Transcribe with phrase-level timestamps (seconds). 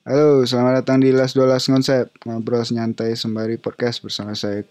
[0.00, 4.64] Halo, selamat datang di Las 12 Konsep Ngobrol nyantai sembari podcast bersama saya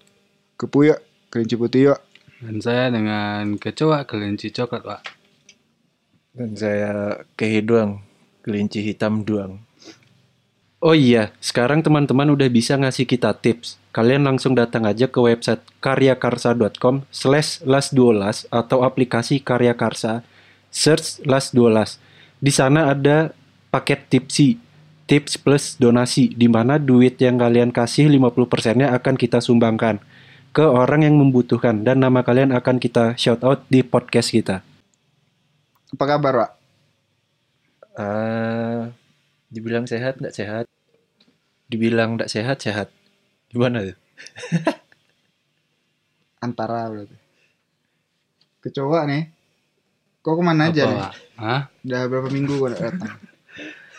[0.57, 0.97] Kepuya,
[1.29, 2.01] Kelinci Putih yuk
[2.41, 5.01] Dan saya dengan kecoa kelinci coklat, Pak.
[6.33, 8.01] Dan saya kehiduang
[8.41, 9.61] kelinci hitam duang.
[10.81, 13.77] Oh iya, sekarang teman-teman udah bisa ngasih kita tips.
[13.93, 20.25] Kalian langsung datang aja ke website karyakarsa.com slash las12 atau aplikasi Karya Karsa,
[20.73, 22.01] search las12.
[22.41, 23.29] Di sana ada
[23.69, 24.68] paket tipsi,
[25.09, 29.97] tips plus donasi, di mana duit yang kalian kasih 50%-nya akan kita sumbangkan
[30.53, 34.61] ke orang yang membutuhkan dan nama kalian akan kita shout out di podcast kita.
[35.97, 36.51] Apa kabar Pak?
[37.97, 38.93] Ah,
[39.49, 40.65] dibilang sehat nggak sehat?
[41.65, 42.93] Dibilang nggak sehat sehat.
[43.49, 43.97] Gimana tuh?
[46.45, 47.17] Antara berarti
[48.59, 49.23] Kecoa nih
[50.19, 50.99] Kok ke mana aja Apa, nih?
[50.99, 51.13] Pak?
[51.39, 51.61] Hah?
[51.83, 53.17] Udah berapa minggu nggak datang?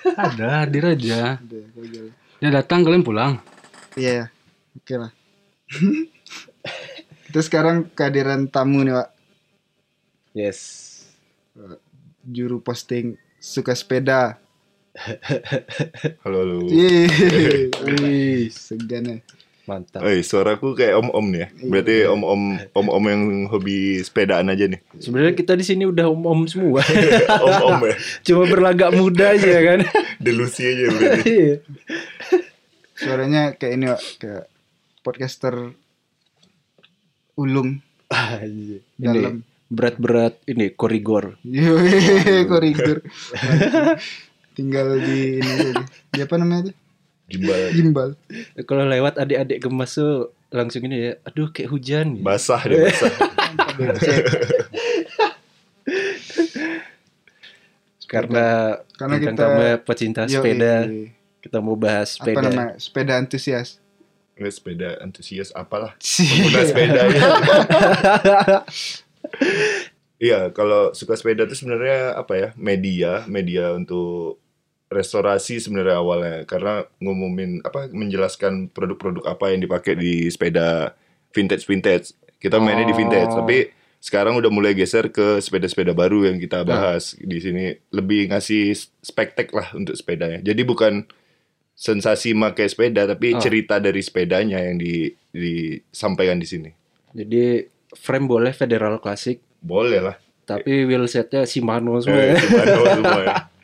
[0.05, 1.37] Ada, hadir aja.
[1.41, 2.13] Udah, jalan.
[2.41, 3.33] Ya datang kalian pulang.
[3.99, 4.25] Iya, ya.
[4.79, 5.11] oke lah
[7.31, 9.09] Terus sekarang kehadiran tamu nih Pak
[10.31, 10.61] Yes.
[12.23, 14.39] Juru posting suka sepeda
[16.23, 16.59] Halo halo.
[16.71, 19.19] Yeay, Wih, segan ya
[19.71, 20.03] Mantap.
[20.03, 21.49] Eh, suaraku kayak om-om nih ya.
[21.63, 22.11] Berarti Iya.
[22.11, 22.43] om-om
[22.75, 24.83] om-om yang hobi sepedaan aja nih.
[24.99, 26.83] Sebenarnya kita di sini udah om-om semua.
[27.47, 27.95] Om-om ya.
[28.27, 29.87] Cuma berlagak muda aja kan.
[30.27, 31.23] Delusi aja berarti.
[31.23, 31.55] Iya.
[32.99, 34.45] Suaranya kayak ini Pak Kayak
[35.01, 35.55] podcaster
[37.35, 37.79] ulung
[38.11, 38.83] Anjir.
[38.99, 41.39] dalam Ini berat-berat ini korigor.
[41.47, 43.07] Yeay, koridor.
[44.59, 45.87] Tinggal di ini aja.
[46.11, 46.77] Di apa namanya tuh?
[47.31, 47.71] Gimbal.
[47.73, 48.11] Gimbal.
[48.69, 50.15] Kalau lewat adik-adik gemas tuh
[50.51, 51.13] langsung ini ya.
[51.23, 52.19] Aduh kayak hujan.
[52.21, 53.13] Basah deh basah.
[58.11, 60.35] Karena Karena kita- tamu pecinta Yoi.
[60.35, 60.75] sepeda,
[61.41, 62.43] kita mau bahas Apa sepeda.
[62.43, 62.75] namanya?
[62.77, 63.69] Sepeda antusias.
[64.35, 65.95] Nggak sepeda antusias apalah.
[65.97, 67.21] Pengguna sepeda ya.
[70.21, 72.49] Iya, kalau suka sepeda itu sebenarnya apa ya?
[72.53, 74.37] Media, media untuk
[74.91, 80.93] restorasi sebenarnya awalnya karena ngumumin apa menjelaskan produk-produk apa yang dipakai di sepeda
[81.31, 82.07] vintage vintage.
[82.37, 83.45] Kita mainnya di vintage, Oh.
[83.45, 83.71] tapi
[84.01, 89.53] sekarang udah mulai geser ke sepeda-sepeda baru yang kita bahas di sini lebih ngasih spektek
[89.53, 90.41] lah untuk sepedanya.
[90.41, 91.05] Jadi bukan
[91.77, 93.41] sensasi pakai sepeda tapi Oh.
[93.41, 96.71] cerita dari sepedanya yang di disampaikan di sini.
[97.13, 97.63] Jadi
[97.93, 100.17] frame boleh Federal Classic, Boleh lah.
[100.43, 102.19] tapi wheelsetnya Shimano semua.
[102.19, 102.41] Eh, ya.
[102.41, 103.37] Shimano semua ya.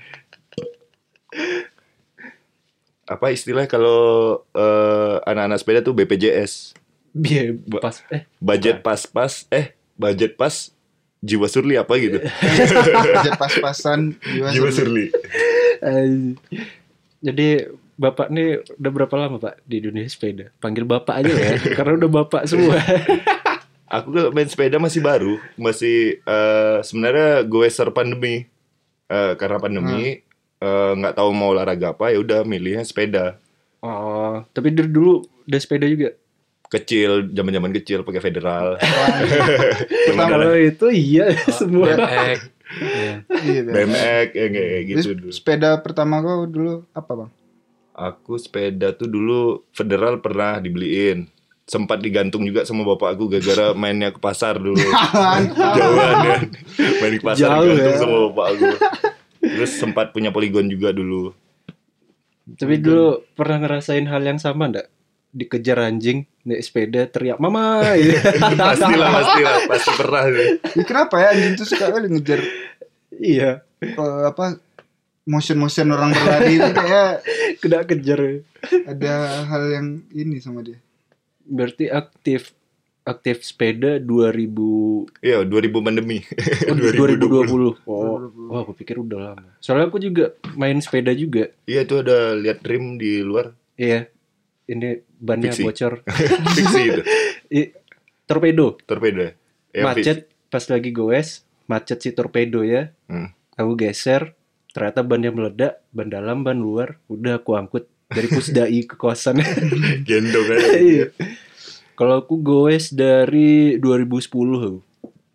[3.06, 6.74] Apa istilahnya kalau eh, anak-anak sepeda tuh BPJS,
[7.16, 10.52] Biar pas eh budget pas-pas, eh budget pas
[11.24, 12.20] jiwa surli apa gitu?
[13.16, 15.08] Budget pas-pasan jiwa jiwa surli.
[15.08, 16.36] surli.
[17.24, 20.52] jadi Bapak nih udah berapa lama Pak di dunia sepeda?
[20.60, 22.76] Panggil Bapak aja ya, karena udah Bapak semua.
[23.88, 28.44] Aku kalau main sepeda masih baru, masih eh, sebenarnya gue ser pandemi.
[29.08, 30.25] Eh, karena pandemi eh,
[30.58, 33.36] nggak tahu mau olahraga apa ya udah milihnya sepeda.
[33.80, 36.16] Oh, tapi dari dulu udah sepeda juga.
[36.66, 38.74] Kecil, zaman-zaman kecil pakai federal.
[40.10, 41.94] Kalau itu iya semua.
[41.94, 42.34] Eh,
[42.82, 43.22] ya.
[43.30, 43.74] Iya, Bang.
[43.86, 45.30] BMX ya kayak gitu Terus dulu.
[45.30, 47.30] sepeda pertama kau dulu apa bang?
[47.94, 49.40] Aku sepeda tuh dulu
[49.70, 51.30] federal pernah dibeliin.
[51.62, 54.74] Sempat digantung juga sama bapak aku gara-gara mainnya ke pasar dulu.
[54.74, 56.36] Jauhan ya.
[56.98, 57.98] Main ke pasar Jauh digantung ya.
[57.98, 58.66] sama bapak aku.
[59.56, 61.32] Terus sempat punya poligon juga dulu.
[62.46, 64.86] Tapi dulu pernah ngerasain hal yang sama ndak?
[65.36, 68.22] Dikejar anjing naik sepeda teriak mama gitu.
[68.54, 70.48] pastilah, pastilah, pasti pernah sih.
[70.78, 72.40] Ya, kenapa ya anjing tuh suka kali ngejar
[73.18, 73.50] iya,
[73.82, 74.60] eh, apa
[75.26, 77.12] motion motion orang berlari itu kayak
[77.58, 78.20] kena kejar.
[78.86, 79.14] ada
[79.46, 80.78] hal yang ini sama dia.
[81.46, 82.54] Berarti aktif
[83.06, 86.18] aktif sepeda 2000 Iya, 2000 pandemi.
[86.66, 86.74] oh,
[87.86, 87.86] 2020.
[87.86, 88.18] Oh,
[88.50, 89.48] wah aku pikir udah lama.
[89.62, 91.54] Soalnya aku juga main sepeda juga.
[91.64, 93.54] Iya, itu ada lihat rim di luar.
[93.78, 94.10] Iya.
[94.66, 95.62] Ini bannya Fiksi.
[95.62, 96.02] bocor.
[96.58, 97.02] Fiksi itu.
[98.26, 98.74] Torpedo.
[98.82, 99.32] Torpedo ya.
[99.70, 99.94] Yang fix.
[100.02, 100.18] macet
[100.50, 101.28] pas lagi goes,
[101.66, 102.90] macet si torpedo ya.
[103.06, 103.30] Hmm.
[103.54, 104.34] Aku geser,
[104.74, 109.38] ternyata bannya meledak, ban dalam, ban luar, udah aku angkut dari pusdai ke kosan.
[110.08, 111.06] Gendong aja.
[111.96, 111.98] Iya.
[111.98, 114.84] Kalau aku goes dari 2010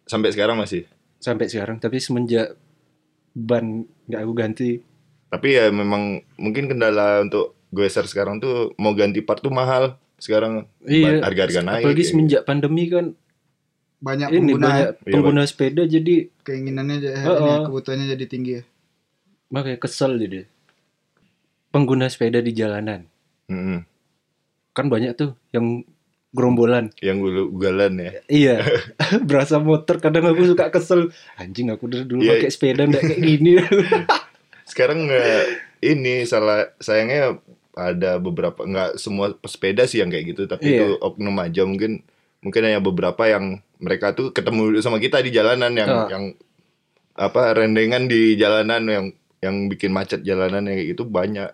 [0.05, 0.85] Sampai sekarang masih.
[1.17, 2.57] sampai sekarang, tapi semenjak
[3.31, 4.69] ban nggak aku ganti.
[5.27, 9.97] Tapi ya memang mungkin kendala untuk geser sekarang tuh mau ganti part tuh mahal.
[10.17, 11.21] Sekarang Iya.
[11.21, 11.81] harga-harga naik.
[11.81, 12.09] Apalagi ya.
[12.09, 13.13] semenjak pandemi kan
[13.99, 17.59] Banyak ini pengguna banyak Iya, pengguna sepeda jadi keinginannya jadi Oh, ini, oh.
[17.67, 18.63] kebutuhannya jadi tinggi ya.
[19.47, 20.45] makanya kesel jadi.
[21.69, 23.05] pengguna sepeda di jalanan.
[23.45, 23.85] Mm-mm.
[24.71, 25.85] Kan banyak tuh yang
[26.31, 26.91] gerombolan.
[26.99, 28.11] Yang ugal-ugalan ya.
[28.27, 28.55] Iya,
[29.29, 31.11] berasa motor kadang aku suka kesel.
[31.35, 32.39] Anjing aku dari dulu Iya.
[32.39, 33.51] pakai sepeda ndak kayak gini.
[34.71, 35.43] Sekarang nggak
[35.81, 37.39] ini salah sayangnya
[37.71, 40.75] ada beberapa nggak semua pesepeda sih yang kayak gitu tapi Iya.
[40.75, 42.03] itu oknum aja mungkin
[42.39, 46.07] mungkin hanya beberapa yang mereka tuh ketemu sama kita di jalanan yang Ah.
[46.07, 46.23] yang
[47.11, 49.05] apa rendengan di jalanan yang
[49.39, 51.49] yang bikin macet jalanan yang kayak gitu banyak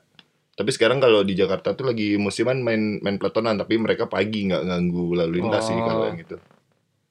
[0.57, 4.65] tapi sekarang kalau di Jakarta tuh lagi musiman main main peletonan tapi mereka pagi nggak
[4.65, 5.85] ganggu lalu lintas sih Oh.
[5.85, 6.35] kalau yang gitu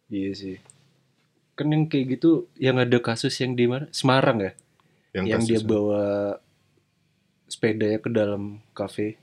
[0.08, 0.56] iya sih.
[1.54, 3.88] Kan yang kayak gitu yang ada kasus yang di mana?
[3.90, 4.52] Semarang ya?
[5.14, 6.36] yang, Yang, dia bawa
[7.46, 9.16] sepedanya ke dalam kafe.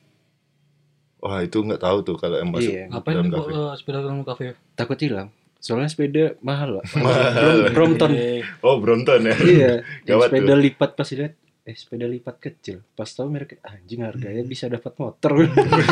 [1.19, 2.83] wah itu nggak tahu tuh kalau yang masuk Iya.
[2.89, 3.49] Ngapain dalam kafe.
[3.49, 4.43] kok sepeda dalam kafe?
[4.73, 5.29] Takut hilang.
[5.57, 6.85] Soalnya sepeda mahal, Pak.
[6.97, 7.31] Mahal.
[7.71, 8.11] Brom- Brompton.
[8.59, 9.71] Oh Brompton ya iya.
[10.03, 11.33] Yang Gawat sepeda lipat pas lihat
[11.63, 12.83] eh sepeda lipat kecil.
[12.91, 15.47] Pas tahu mereka anjing harganya bisa dapat motor.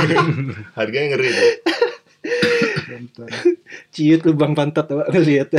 [0.80, 1.52] harganya ngeri tuh.
[3.92, 5.50] Ciut lubang pantat Pak ngelihat.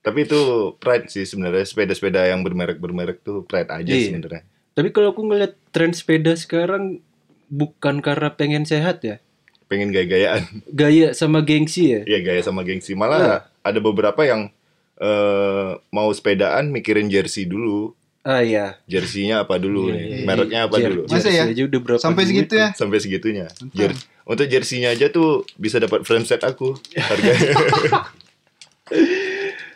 [0.00, 0.40] Tapi itu
[0.80, 4.08] pride sih sebenarnya sepeda-sepeda yang bermerek-bermerek tuh pride aja Iya.
[4.08, 4.42] sebenarnya.
[4.72, 7.02] Tapi kalau aku ngeliat tren sepeda sekarang
[7.50, 9.20] bukan karena pengen sehat ya.
[9.68, 10.64] Pengen gaya-gayaan.
[10.72, 12.00] Gaya sama gengsi ya.
[12.06, 12.96] Iya gaya sama gengsi.
[12.96, 14.48] Malah ada beberapa yang
[14.96, 17.92] eh, mau sepedaan mikirin jersey dulu.
[18.20, 18.76] Ah iya.
[18.84, 20.02] Jersinya apa dulu Iya, nih?
[20.02, 20.26] iya, iya.
[20.26, 21.02] Mereknya apa Jer- dulu?
[21.06, 21.44] Masa ya?
[21.44, 22.68] aja udah berapa Sampai duit segitu ya?
[22.72, 23.46] Sampai segitunya.
[23.70, 26.76] Jer- untuk jersinya aja tuh bisa dapat frame set aku.
[26.94, 27.52] Harganya.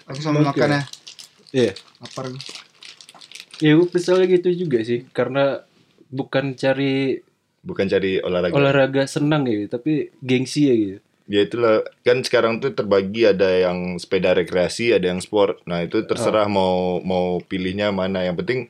[0.05, 0.49] Aku sama Oke.
[0.53, 0.83] makan ya.
[1.53, 1.73] Iya.
[1.99, 2.43] Lapar gue.
[3.61, 5.07] Ya gue keselnya gitu juga sih.
[5.09, 5.63] Karena
[6.09, 7.23] bukan cari
[7.63, 8.53] Bukan cari olahraga.
[8.53, 10.99] olahraga senang ya, tapi gengsi ya gitu.
[11.33, 15.65] Ya itulah kan sekarang tuh terbagi ada yang sepeda rekreasi, ada yang sport.
[15.65, 18.21] Nah, itu terserah mau mau pilihnya mana.
[18.21, 18.61] Yang penting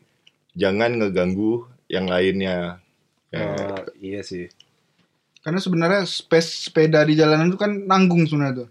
[0.54, 2.78] jangan ngeganggu yang lainnya.
[3.34, 4.46] Ya, Ah, iya sih.
[5.42, 8.70] Karena sebenarnya space sepeda di jalanan itu kan nanggung sebenarnya tuh.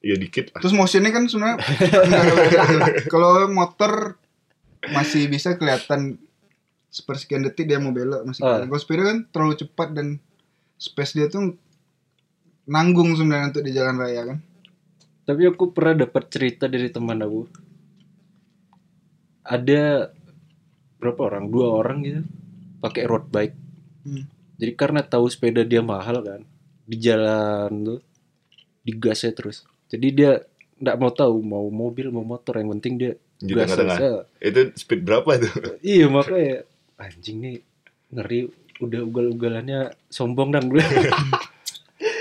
[0.00, 0.64] ya dikit lah.
[0.64, 1.60] Terus motionnya kan sebenarnya.
[3.12, 4.16] Kalau motor
[4.90, 6.16] masih bisa kelihatan
[6.88, 8.66] sepersekian detik dia mau belok masih kelihatan.
[8.66, 10.06] Kalau sepeda kan terlalu cepat dan
[10.80, 11.54] space dia tuh
[12.70, 14.38] nanggung sebenarnya untuk di jalan raya kan.
[15.26, 17.42] Tapi aku pernah dapat cerita dari teman aku.
[19.42, 20.14] Ada
[21.02, 21.44] berapa orang?
[21.50, 22.22] Dua orang gitu
[22.78, 23.56] pakai road bike.
[24.06, 24.24] Hmm.
[24.56, 26.40] Jadi karena tahu sepeda dia mahal kan,
[26.86, 28.00] di jalan tuh
[28.86, 29.66] digasnya terus.
[29.90, 30.40] Jadi dia
[30.80, 33.72] nggak mau tahu mau mobil mau motor yang penting dia Di gas.
[34.36, 35.80] Itu speed berapa tuh?
[35.80, 36.68] Iya makanya
[37.00, 37.56] anjing nih
[38.12, 40.68] ngeri udah ugal-ugalannya sombong dan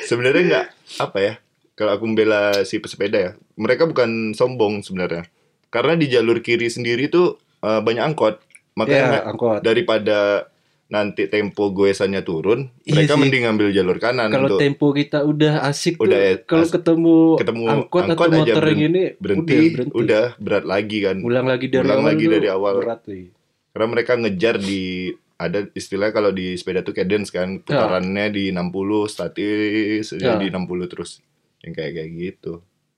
[0.09, 0.67] Sebenarnya nggak
[0.99, 1.33] apa ya?
[1.77, 5.29] Kalau aku membela si pesepeda ya, mereka bukan sombong sebenarnya.
[5.69, 8.41] Karena di jalur kiri sendiri tuh eh, banyak angkot.
[8.73, 9.59] Makanya ya angkot.
[9.61, 10.49] daripada
[10.89, 13.21] nanti tempo goesannya turun, Iya mereka sih.
[13.21, 17.17] mending ngambil jalur kanan Kalau untuk tempo kita udah asik Udah tuh, as- kalau ketemu,
[17.37, 19.93] ketemu angkot, angkot atau motor yang ini berhenti, udah berhenti.
[19.93, 21.17] udah berat lagi kan.
[21.21, 22.73] Ulang lagi dari Ulang awal lagi dari awal.
[22.81, 23.29] Berat tuh.
[23.69, 28.59] Karena mereka ngejar di ada istilah kalau di sepeda tuh cadence kan, putarannya di 60
[29.07, 30.35] statis Ya.
[30.35, 31.23] di 60 terus.
[31.59, 32.53] Yang kayak kayak gitu.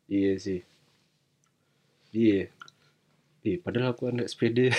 [0.08, 0.60] Iya sih.
[2.12, 2.50] Iya.
[3.42, 4.70] Iya, padahal aku anak sepeda.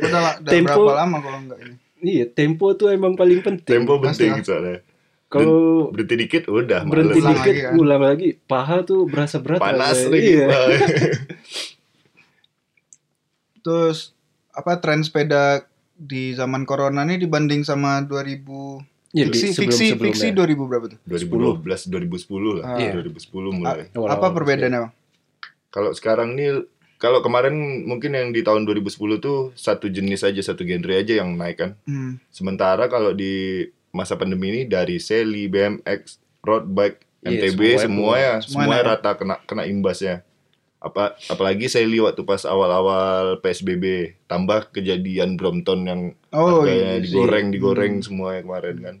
[0.00, 1.74] Udah, udah Tempo- berapa lama kalau enggak ini?
[1.98, 3.66] iya, tempo tuh emang paling penting.
[3.72, 4.82] Tempo penting soalnya.
[5.26, 7.34] Kalau Berhenti dikit udah berhenti males.
[7.36, 7.72] Dikit, lagi kan.
[7.76, 9.58] ulang lagi, paha tuh berasa berat.
[9.58, 10.10] panas rasanya.
[10.12, 10.22] lagi.
[10.28, 10.46] Iya.
[13.60, 14.14] Terus
[14.50, 15.66] apa tren sepeda
[15.96, 20.60] di zaman corona ini dibanding sama 2000 Iya, di fiksi fiksi fiksi sebelum-sebelumnya.
[20.60, 20.98] 2000 berapa tuh?
[21.08, 22.64] 2012 2010 lah.
[22.68, 22.76] Ah.
[22.76, 22.90] Iya.
[23.00, 23.88] 2010 mulai.
[23.96, 24.92] Awal-awal Apa perbedaannya, Bang?
[25.72, 26.68] Kalau sekarang nih
[27.00, 27.56] kalau kemarin
[27.88, 31.70] mungkin yang di tahun 2010 tuh satu jenis aja satu genre aja yang naik kan.
[31.88, 32.20] Hmm.
[32.28, 37.82] Sementara kalau di masa pandemi ini dari Sally, BMX, road bike, Iya, MTB semuanya semuanya
[37.88, 38.90] Semuanya semuanya naik.
[39.00, 40.16] rata kena kena imbasnya.
[40.86, 43.84] Apa apalagi Sally waktu pas awal-awal PSBB
[44.24, 46.00] tambah kejadian Brompton yang
[46.30, 47.02] Oh harganya iya.
[47.02, 47.52] digoreng sih.
[47.52, 48.04] digoreng Hmm.
[48.04, 48.96] semua kemarin kan.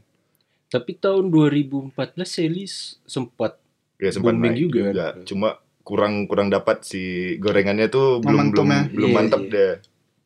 [0.66, 1.94] Tapi tahun 2014
[2.28, 2.74] Celis
[3.04, 3.62] sempat
[3.96, 4.90] Ya sempat Booming naik juga juga.
[4.92, 5.14] kan.
[5.24, 5.48] Cuma
[5.80, 7.02] kurang kurang dapat si
[7.36, 8.82] gorengannya tuh belum belum Momentumnya.
[8.90, 9.52] belum Iya, mantap iya.
[9.52, 9.74] deh.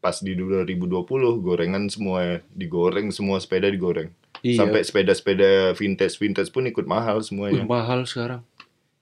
[0.01, 0.97] Pas di 2020
[1.39, 4.09] gorengan semua digoreng semua sepeda digoreng.
[4.41, 7.63] iya, Sampai sepeda-sepeda vintage vintage pun ikut mahal wih, semuanya.
[7.63, 8.41] mahal sekarang.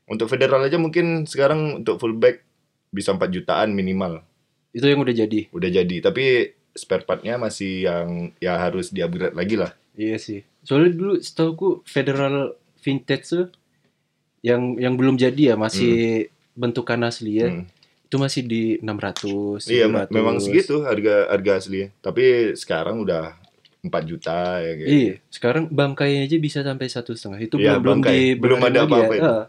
[0.05, 2.43] Untuk federal aja mungkin sekarang untuk fullback
[2.89, 4.21] bisa 4 jutaan minimal.
[4.73, 5.41] Itu yang udah jadi.
[5.51, 9.73] Udah jadi, tapi spare partnya masih yang ya harus di-upgrade lagi lah.
[9.99, 10.47] Iya sih.
[10.63, 13.47] Soalnya dulu setahuku Federal Vintage tuh
[14.41, 17.51] yang yang belum jadi ya masih bentukan asli ya.
[17.51, 17.67] Hmm.
[18.09, 20.17] Itu masih di 600, Iya, me- 700.
[20.17, 21.89] memang segitu harga harga aslinya.
[22.01, 23.37] Tapi sekarang udah
[23.85, 24.89] 4 juta ya kayak.
[24.89, 27.41] Iya, sekarang bangkai aja bisa sampai satu setengah.
[27.43, 29.19] Itu Iya, belum belum di Belum ada apa-apa ya.
[29.19, 29.29] itu.
[29.29, 29.47] Ah.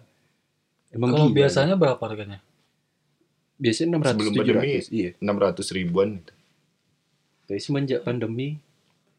[0.90, 2.42] Emang Kalau biasanya berapa harganya?
[3.60, 4.88] Biasanya 600 Sebelum pandemi 700.
[4.90, 5.10] Iya.
[5.20, 6.10] 600 ribuan.
[7.44, 8.56] Tapi semenjak pandemi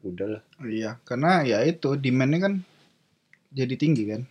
[0.00, 0.40] udahlah.
[0.58, 2.54] Iya, karena ya itu demandnya kan
[3.50, 4.22] jadi tinggi kan.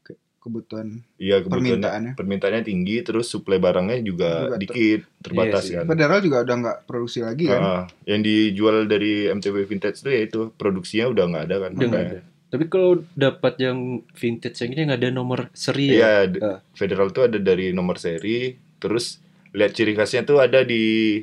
[0.00, 2.12] Ke- Kebutuhan Iya kebutuhan permintaannya.
[2.14, 5.74] permintaannya tinggi terus suplai barangnya juga, Juga ter- dikit terbatas Iya sih.
[5.74, 5.84] kan.
[5.88, 7.60] Federal juga udah nggak produksi lagi kan.
[7.60, 11.72] Ah, yang dijual dari MTB Vintage itu ya itu produksinya udah nggak ada kan.
[11.74, 12.20] Udah ada.
[12.48, 13.78] Tapi kalau dapat yang
[14.10, 16.24] vintage yang ini nggak ada nomor seri ya.
[16.24, 16.58] Iya, Ah.
[16.72, 19.18] Federal tuh ada dari nomor seri, terus
[19.52, 21.22] lihat ciri khasnya tuh ada di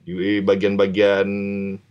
[0.00, 1.28] di bagian-bagian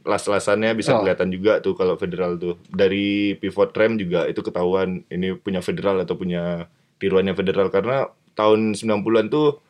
[0.02, 1.06] las-lasannya bisa Oh.
[1.06, 2.58] kelihatan juga tuh kalau Federal tuh.
[2.68, 6.68] Dari pivot rem juga itu ketahuan ini punya Federal atau punya
[6.98, 9.62] tiruannya Federal karena tahun 90-an tuh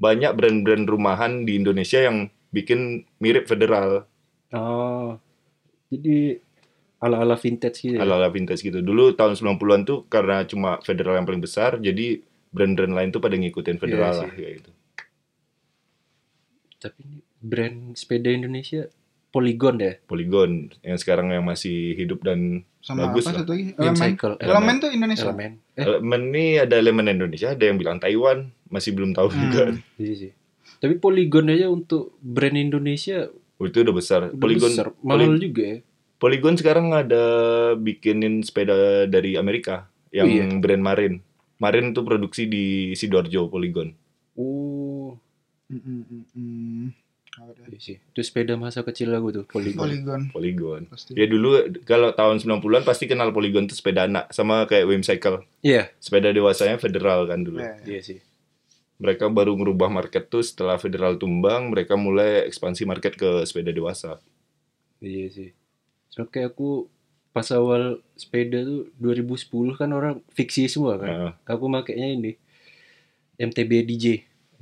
[0.00, 4.08] banyak brand-brand rumahan di Indonesia yang bikin mirip Federal
[4.52, 5.16] Oh.
[5.88, 6.36] Jadi
[7.00, 7.96] ala-ala vintage gitu.
[7.96, 8.04] ya?
[8.04, 8.78] ala-ala vintage gitu.
[8.80, 12.20] Dulu tahun 90-an tuh karena cuma Federal yang paling besar, jadi
[12.52, 14.70] brand-brand lain tuh pada ngikutin Federal Iya lah kayak gitu.
[16.78, 18.86] Tapi ini brand sepeda Indonesia
[19.30, 19.96] Polygon deh.
[20.04, 23.38] Polygon yang sekarang yang masih hidup dan Sama Bagus apa lah.
[23.40, 23.64] satu lagi?
[23.70, 23.86] Elemen.
[23.88, 24.34] Windcycle.
[24.36, 25.24] Elemen tuh Indonesia.
[25.24, 25.52] Elemen.
[25.72, 29.40] Eh, elemen ini ada elemen Indonesia, ada yang bilang Taiwan, masih belum tahu Hmm.
[29.40, 29.64] juga.
[30.02, 30.32] iya sih.
[30.76, 34.20] Tapi Polygon aja untuk brand Indonesia Oh, itu udah besar.
[34.26, 34.86] udah Polygon besar.
[35.00, 35.78] Mahal Poly- juga ya.
[36.18, 37.24] Polygon sekarang ada
[37.74, 38.74] bikinin sepeda
[39.06, 40.60] dari Amerika yang Oh, iya?
[40.60, 41.14] brand Marin.
[41.62, 43.94] Marin tuh produksi di Sidoarjo Polygon.
[44.34, 45.14] Oh,
[45.70, 46.86] Mm, mm, mm, mm.
[47.32, 47.64] Ada.
[47.64, 47.96] iya sih.
[47.96, 49.88] Itu sepeda masa kecil aku tuh, Polygon.
[49.88, 50.82] Polygon Polygon.
[50.84, 51.16] pasti.
[51.16, 51.56] Ya dulu
[51.88, 55.48] kalau tahun 90-an pasti kenal Polygon tuh sepeda anak sama kayak Whimsicle.
[55.64, 57.64] Iya, Sepeda dewasanya Federal kan dulu.
[57.64, 57.96] Ya, ya.
[57.96, 58.20] iya sih.
[59.00, 64.20] Mereka baru ngerubah market tuh setelah Federal tumbang, mereka mulai ekspansi market ke sepeda dewasa.
[65.00, 65.50] Iya sih.
[66.12, 66.84] So kayak aku
[67.32, 71.08] pas awal sepeda tuh 2010 kan orang fiksi semua kan.
[71.08, 72.32] Nah, Aku makainya ini
[73.40, 74.06] MTB DJ.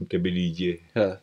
[0.00, 0.60] MTB DJ.
[0.94, 1.18] Ha.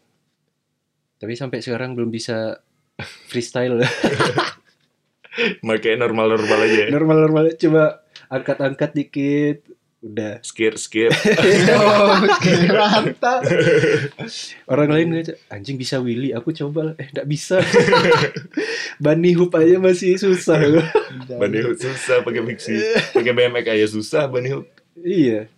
[1.17, 2.59] Tapi sampai sekarang belum bisa
[3.31, 3.79] freestyle.
[5.67, 6.87] Makanya normal-normal aja ya.
[6.91, 9.57] Normal-normal coba angkat-angkat dikit.
[9.97, 10.37] Udah.
[10.45, 11.09] Skir, skir.
[11.73, 12.21] Oh,
[12.77, 13.41] mantap.
[14.69, 16.95] Orang lain ngaca, anjing bisa Willy, aku coba lah.
[17.01, 17.57] Eh, enggak bisa.
[18.95, 20.57] Bunny hoop aja masih susah.
[21.39, 22.73] Bunny hook susah pakai fiksi.
[23.11, 24.67] Pakai BMX aja susah Bunny hook.
[24.97, 25.51] iya.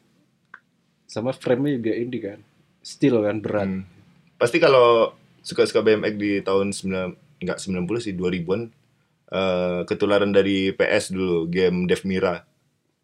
[1.06, 2.40] Sama frame-nya juga ini kan.
[2.80, 3.66] Steel kan berat.
[3.66, 3.84] Hmm.
[4.38, 8.62] Pasti kalau suka-suka BMX di tahun 9 enggak 90 sih 2000-an
[9.30, 12.46] eh, ketularan dari PS dulu game Dev Mira.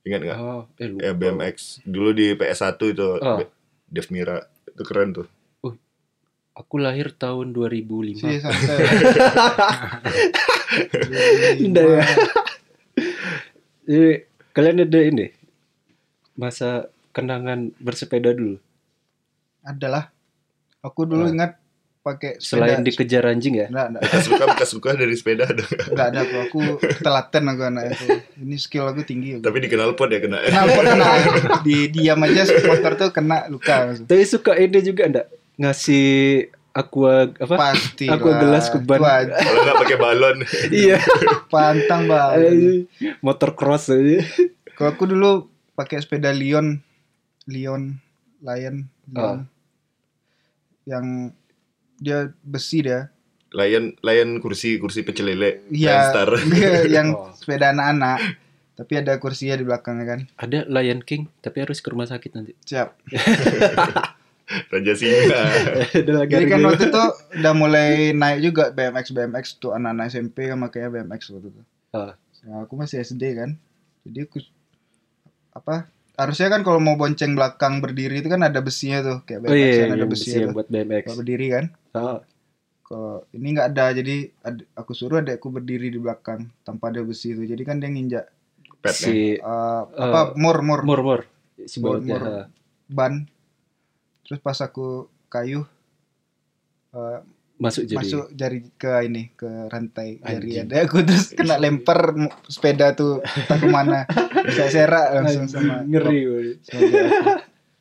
[0.06, 0.38] Ingat nggak?
[0.38, 1.02] Oh, eh lupa.
[1.02, 3.42] Ya BMX dulu di PS1 itu Oh.
[3.90, 4.46] Dev Mira.
[4.70, 5.26] Itu keren tuh.
[6.56, 8.16] Aku lahir tahun 2005.
[8.16, 8.78] Sih santai.
[11.60, 12.04] Indah ya.
[13.84, 14.12] Jadi
[14.56, 15.28] kalian ada ini
[16.40, 18.56] masa kenangan bersepeda dulu.
[19.68, 20.16] Adalah.
[20.80, 21.34] Aku dulu Ah.
[21.36, 21.52] ingat
[22.06, 23.68] pakai Selain dikejar anjing ya.
[23.68, 24.02] Enggak, enggak.
[24.08, 25.66] Bekas luka bekas luka dari sepeda ada.
[25.92, 26.36] Enggak ada aku.
[26.48, 26.60] Aku
[27.04, 28.06] telaten aku anak itu.
[28.40, 29.30] Ini skill aku tinggi.
[29.36, 29.44] Aku.
[29.44, 30.40] Tapi dikenal pot ya kena.
[30.40, 31.06] Kenapa kena?
[31.68, 33.92] Di diam aja motor tuh kena luka.
[33.98, 36.06] Tapi suka ini juga enggak ngasih
[36.72, 37.56] aqua apa?
[37.56, 38.08] Pasti.
[38.08, 38.40] Aku lah.
[38.40, 39.00] gelas ke ban.
[39.32, 40.38] Kalau nggak pakai balon.
[40.70, 41.00] iya.
[41.48, 42.86] Pantang banget.
[43.20, 44.20] Motor cross aja.
[44.76, 46.84] Kalau aku dulu pakai sepeda Lion,
[47.48, 47.96] Lion,
[48.40, 49.16] Lion, Lion.
[49.16, 49.40] Ah.
[50.86, 51.32] yang
[51.98, 53.10] dia besi dia.
[53.56, 55.64] Layan layan kursi kursi pecel lele.
[55.72, 56.30] Iya, Star.
[56.96, 57.32] yang Oh.
[57.32, 58.20] sepeda anak-anak.
[58.76, 60.20] Tapi ada kursinya di belakangnya kan.
[60.36, 62.52] Ada Lion King tapi harus ke rumah sakit nanti.
[62.68, 63.00] Siap.
[64.46, 65.42] Raja Singa.
[66.30, 67.04] Jadi kan waktu itu
[67.42, 71.62] udah mulai naik juga BMX BMX tuh anak-anak SMP kan makanya BMX waktu itu.
[71.92, 72.14] Ah.
[72.46, 73.58] Nah, aku masih SD kan.
[74.06, 74.38] Jadi aku
[75.52, 75.90] apa?
[76.16, 79.58] Harusnya kan kalau mau bonceng belakang berdiri itu kan ada besinya tuh kayak BMX Oh
[79.58, 80.56] iya, kan ada yang besinya besi yang tuh.
[80.56, 81.04] buat BMX.
[81.04, 81.66] Kalau berdiri kan.
[81.92, 82.20] Ah,
[82.86, 87.34] Kalau ini nggak ada jadi ad- aku suruh adekku berdiri di belakang tanpa ada besi
[87.34, 87.42] itu.
[87.44, 88.26] Jadi kan dia nginjak
[88.78, 89.10] Petnya.
[89.10, 91.22] si uh, apa mur mur mor mor
[91.66, 92.14] si bautnya.
[92.14, 92.24] mor.
[92.30, 92.46] ah.
[92.86, 93.26] ban.
[94.26, 95.64] Terus pas aku kayu
[96.98, 97.22] uh,
[97.56, 97.96] Masuk jadi.
[98.04, 102.12] masuk jari ke ini ke rantai jari ada aku terus kena lempar
[102.52, 104.04] sepeda tuh entah ke mana
[104.52, 106.60] saya serak langsung sama ngeri.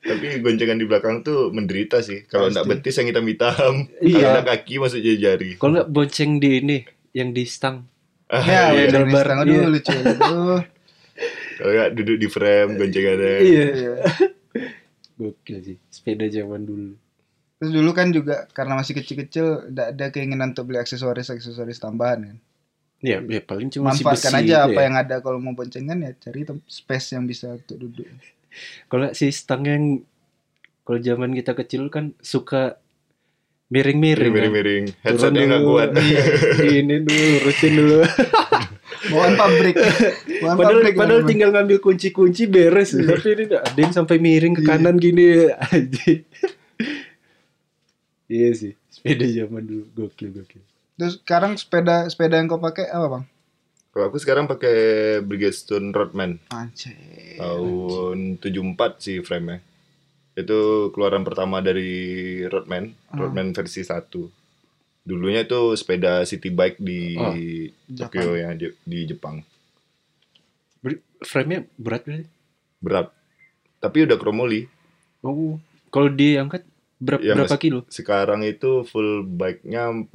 [0.04, 2.22] Tapi goncengan di belakang tuh menderita sih.
[2.28, 3.88] Kalau nggak betis yang hitam-hitam.
[4.04, 4.38] Iya.
[4.38, 5.50] Kalau kaki masuk jadi jari.
[5.56, 6.78] Kalau nggak bonceng di ini
[7.16, 7.88] yang di stang.
[8.28, 9.48] Ah, ya iya, udah gambar, stang iya.
[9.48, 10.60] dulu lucu aduh
[11.54, 13.34] Kalau nggak duduk di frame goncengannya.
[13.42, 13.66] Iya.
[13.74, 13.94] Iya.
[15.14, 15.76] Gokil sih.
[15.88, 16.92] Sepeda zaman dulu.
[17.54, 22.21] terus dulu kan juga karena masih kecil-kecil tidak ada keinginan untuk beli aksesoris aksesoris tambahan
[22.26, 22.38] kan
[22.99, 24.85] Ya, ya paling cuma si manfaatkan besi aja apa ya.
[24.85, 28.04] yang ada kalau mau boncengan ya cari space yang bisa untuk duduk
[28.90, 29.85] Kalau si stang yang
[30.83, 32.76] kalau zaman kita kecil kan suka
[33.66, 34.28] miring-miring.
[34.28, 34.37] kan.
[34.40, 34.85] Miring-miring.
[34.90, 35.71] Turun Headsetnya nggak dulu.
[35.73, 35.88] kuat.
[35.97, 36.23] Iya,
[36.76, 37.99] Ini dulu, rutin dulu.
[39.06, 42.92] bawaan pabrik bawaan padahal pabrik padahal tinggal ngambil kunci-kunci beres.
[42.92, 44.68] Tapi ini ada yang sampai miring ke Iya.
[44.70, 45.49] kanan gini.
[45.50, 46.20] Anjing.
[48.30, 50.62] iya sih, sepeda zaman dulu gokil gokil.
[50.94, 53.25] terus sekarang sepeda sepeda yang kau pakai apa bang
[53.88, 54.75] Kalau aku sekarang pakai
[55.20, 57.38] Bridgestone Rodman Anjay.
[57.38, 59.62] tahun 74 sih frame-nya.
[60.34, 60.58] Itu
[60.90, 61.94] keluaran pertama dari
[62.44, 63.14] Rodman, Ah.
[63.16, 64.43] Rodman versi 1.
[65.04, 67.37] Dulunya itu sepeda city bike di Oh,
[67.94, 69.44] Tokyo ya di, di Jepang.
[70.80, 72.26] Ber- Frame-nya berat berarti?
[72.80, 73.08] Berat.
[73.78, 74.64] Tapi udah kromoli.
[75.20, 76.64] Oh, kalau diangkat
[76.96, 77.84] berapa Ya, berapa kilo?
[77.88, 80.08] Sekarang itu full bike-nya 4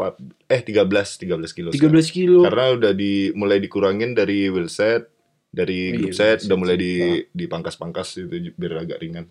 [0.50, 0.86] eh 13
[1.22, 1.70] 13 kilo.
[1.70, 2.42] 13 kilo.
[2.42, 5.06] Karena udah di mulai dikurangin dari wheelset,
[5.50, 6.94] dari Iya, group set, udah mulai di
[7.30, 9.26] dipangkas-pangkas itu biar agak ringan.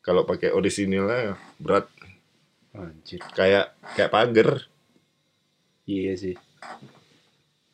[0.00, 1.88] Kalau pakai orisinilnya berat
[2.72, 3.20] Anjir.
[3.36, 4.71] kayak kayak pagar.
[5.84, 6.34] Iya sih.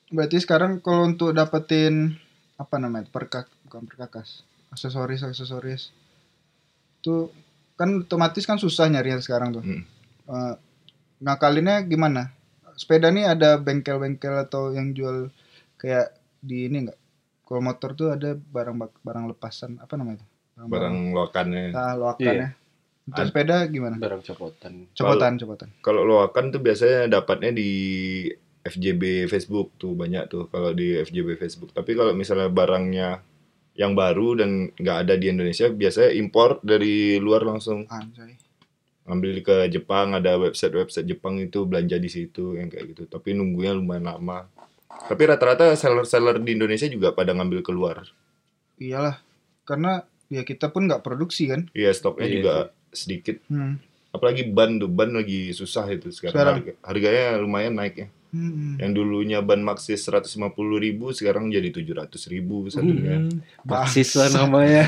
[0.09, 2.17] berarti sekarang kalau untuk dapetin
[2.57, 5.93] apa namanya perkak bukan perkakas aksesoris aksesoris
[6.99, 7.29] itu
[7.77, 9.85] kan otomatis kan susah nyarinya sekarang tuh Hmm.
[10.25, 10.55] Eh,
[11.21, 12.33] ngakalinnya gimana
[12.75, 15.29] sepeda nih ada bengkel-bengkel atau yang jual
[15.77, 16.99] kayak di ini enggak
[17.45, 20.27] kalau motor tuh ada barang barang lepasan apa namanya itu
[20.59, 21.71] Barang loakannya.
[21.71, 22.49] ah, loakannya
[23.09, 23.97] untuk Ad- sepeda gimana?
[23.97, 24.93] Barang copotan.
[24.93, 25.69] copotan copotan.
[25.81, 27.71] Kalau loakan tuh biasanya dapatnya di
[28.69, 31.73] FJB Facebook tuh banyak tuh kalau di FJB Facebook.
[31.73, 33.25] Tapi kalau misalnya barangnya
[33.79, 37.89] yang baru dan nggak ada di Indonesia, biasanya impor dari luar langsung.
[37.89, 38.37] anjay.
[39.09, 43.09] Ngambil ke Jepang ada website-website Jepang itu belanja di situ yang kayak gitu.
[43.09, 44.45] Tapi nunggunya lumayan lama.
[45.09, 48.05] Tapi rata-rata seller-seller di Indonesia juga pada ngambil keluar.
[48.77, 49.17] Iyalah
[49.65, 51.73] karena ya kita pun nggak produksi kan?
[51.73, 52.55] Iya stoknya Iya juga
[52.99, 53.79] sedikit hmm.
[54.11, 56.55] apalagi ban tuh ban lagi susah itu sekarang, Sekarang.
[56.59, 58.77] Harga- harganya lumayan naik ya Hmm.
[58.77, 64.85] yang dulunya ban Maxxis 150.000 ribu sekarang jadi 700.000 ribu satunya Hmm, Baksis lah namanya.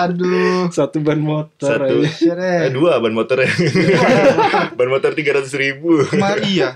[0.00, 1.84] aduh Satu ban motor Satu.
[2.00, 2.08] aja.
[2.08, 3.44] Shit, eh, dua ban motornya
[4.72, 6.72] ban motor 300.000 ribu Kemar iya.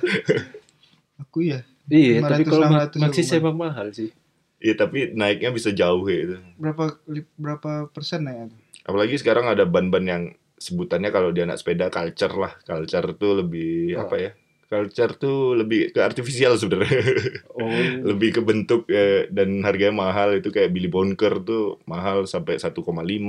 [1.19, 1.65] Aku iya.
[1.89, 4.11] Iya, tapi 500, kalau ma- 600 Maxis emang mahal sih.
[4.59, 6.93] Iya tapi naiknya bisa jauh ya itu Berapa
[7.35, 8.53] berapa persen ya?
[8.85, 10.23] Apalagi sekarang ada ban-ban yang
[10.63, 12.55] sebutannya kalau di anak sepeda culture lah.
[12.63, 14.07] Culture tuh lebih Oh.
[14.07, 14.31] apa ya?
[14.65, 17.03] Culture tuh lebih ke artifisial sebenarnya.
[17.53, 17.69] Oh,
[18.09, 22.81] lebih ke bentuk ya, dan harganya mahal itu kayak Billy Bonker tuh mahal sampai 1,5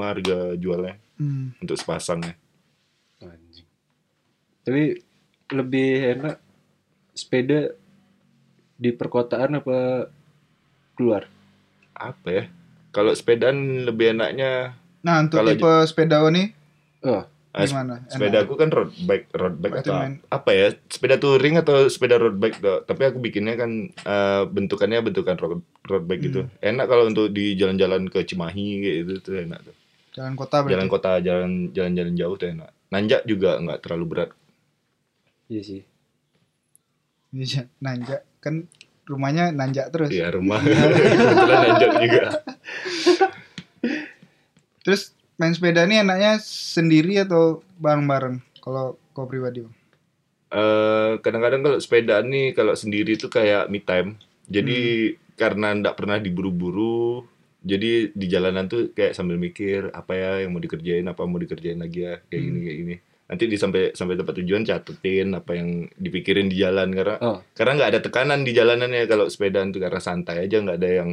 [0.06, 1.52] harga jualnya Hmm.
[1.58, 2.38] untuk sepasangnya.
[3.19, 3.67] anjing.
[4.63, 4.84] Tapi
[5.52, 6.36] lebih enak
[7.12, 7.76] sepeda
[8.74, 10.08] di perkotaan apa
[10.93, 11.28] keluar?
[11.93, 12.43] Apa ya?
[12.89, 16.56] Kalau sepedaan lebih enaknya Nah, untuk Kalau tipe sepeda nih
[17.04, 18.00] Oh, ah, gimana?
[18.08, 18.48] sepeda Enak.
[18.48, 20.68] aku kan road bike, road bike atau main- apa ya?
[20.88, 22.80] Sepeda touring atau sepeda road bike tuh.
[22.82, 26.42] Tapi aku bikinnya kan eh, bentukannya bentukan road, road bike gitu.
[26.48, 26.56] Hmm.
[26.63, 29.76] Enak kalau untuk di jalan-jalan ke Cimahi gitu tuh enak tuh.
[30.13, 30.74] Jalan kota berarti.
[30.74, 32.72] Jalan kota, jalan jalan-jalan jauh tuh enak.
[32.89, 34.30] Nanjak juga nggak terlalu berat.
[35.48, 35.82] iya sih.
[37.34, 38.70] Iya, nanjak kan
[39.04, 40.08] rumahnya nanjak terus.
[40.08, 40.62] Iya rumah.
[40.63, 42.22] Kebetulan nanjak juga.
[44.84, 48.39] Terus main sepeda nih enaknya sendiri atau bareng-bareng?
[48.58, 49.75] Kalau kau pribadi, Bang.
[50.49, 54.15] Eh, kadang-kadang kalau sepedaan nih kalau sendiri tuh kayak me time.
[54.45, 54.79] Jadi
[55.10, 55.17] Hmm.
[55.34, 57.25] karena ndak pernah diburu-buru,
[57.60, 61.75] jadi di jalanan tuh kayak sambil mikir apa ya yang mau dikerjain, apa mau dikerjain
[61.75, 62.65] lagi ya, kayak gini Hmm.
[62.65, 62.95] kayak gini.
[63.23, 67.41] Nanti di sampai sampai tempat tujuan catetin apa yang dipikirin di jalan karena Oh.
[67.58, 71.10] karena nggak ada tekanan di jalanannya kalau sepedaan tuh karena santai aja nggak ada yang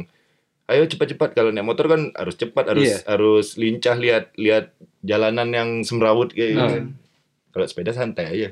[0.71, 2.97] ayo cepat-cepat kalau naik motor kan harus cepat harus Iya.
[3.05, 6.63] harus lincah lihat lihat jalanan yang semrawut kayak gitu.
[6.63, 6.87] Oh.
[7.51, 8.49] Kalau sepeda santai aja.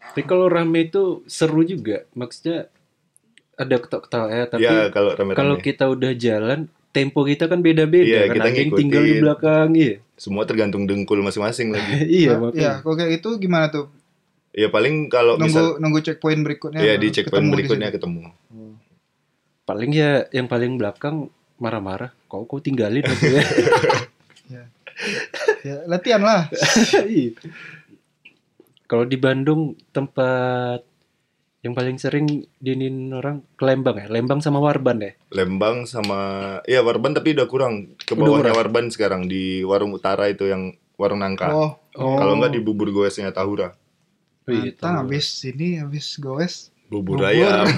[0.00, 2.06] Tapi kalau rame itu seru juga.
[2.12, 2.70] Maksudnya
[3.52, 5.34] ada ketok-ketok ya, tapi ya kalau rame-rame.
[5.36, 8.34] kalau kita udah jalan, tempo kita kan beda-beda Iya, kan.
[8.34, 9.94] kita Ada yang tinggal di belakang, iya.
[10.14, 12.06] semua tergantung dengkul masing-masing lagi.
[12.20, 12.58] iya, Nah, makanya.
[12.60, 13.86] Iya, kalau kayak itu gimana tuh?
[14.54, 16.78] ya paling kalau Nunggu misal nunggu checkpoint berikutnya.
[16.78, 17.98] ya baru di checkpoint ketemu di berikutnya situ.
[19.64, 22.12] Paling ya yang paling belakang marah-marah.
[22.28, 23.42] Kok kau tinggalin aku ya?
[25.64, 26.52] Ya, latihan lah.
[27.08, 27.32] Iya.
[28.84, 30.84] Kalau di Bandung tempat
[31.64, 35.12] yang paling sering diinin orang ke Lembang ya, Lembang sama Warban ya.
[35.32, 36.20] Lembang sama
[36.68, 37.96] ya Warban tapi udah kurang.
[37.96, 38.56] Ke bawahnya kurang.
[38.60, 41.48] Warban sekarang di warung utara itu yang warung nangka.
[41.50, 42.18] Oh, Oh.
[42.18, 43.70] Kalau nggak di bubur goesnya Tahura.
[44.44, 47.66] Oh, iya, habis ini habis goes bubur ayam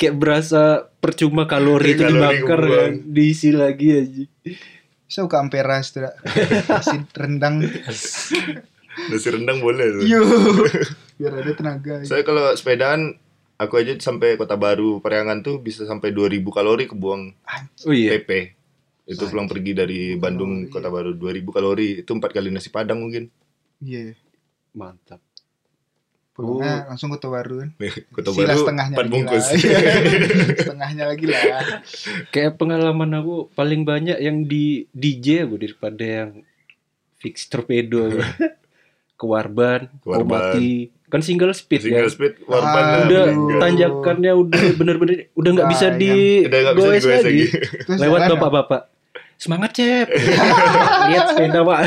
[0.00, 4.24] Kayak berasa percuma kalori itu dibakar kan, diisi lagi aja.
[5.04, 6.16] Bisa buka amperas tidak?
[6.70, 7.60] Nasi rendang.
[9.12, 10.02] nasi rendang boleh tuh.
[10.08, 10.24] Yo.
[11.20, 12.00] Biar ada tenaga.
[12.06, 13.20] Saya kalau sepedaan
[13.60, 17.22] aku aja sampai Kota Baru Periangan tuh bisa sampai 2000 kalori kebuang
[17.84, 18.16] Oh iya.
[18.16, 18.56] PP.
[19.10, 20.72] Itu pulang pergi dari Bandung Kalori.
[20.72, 23.28] Kota Baru 2000 kalori itu empat kali nasi padang mungkin.
[23.84, 24.16] Iya.
[24.72, 25.20] Mantap.
[26.42, 27.70] Pulangnya langsung kota baru kan.
[28.14, 29.44] Kota Baru setengahnya empat lagi bungkus.
[29.44, 29.56] lah.
[29.56, 29.78] Iya.
[30.60, 31.40] setengahnya lagi lah.
[32.28, 36.30] Kayak pengalaman aku paling banyak yang di DJ aku daripada yang
[37.16, 38.20] fix torpedo aku.
[39.12, 40.24] ke Warban, Ke Warban.
[40.24, 40.72] Omati.
[41.06, 42.08] Kan single speed Single ya.
[42.08, 43.58] speed warpan Ah, Udah meninggal.
[43.60, 47.20] tanjakannya udah bener-bener udah nggak bisa Ah, di Udah nggak bisa goes lagi.
[47.20, 47.44] lagi.
[47.98, 48.82] Lewat bapak-bapak.
[49.34, 50.06] Semangat cep.
[50.06, 51.78] Lihat sepeda pak.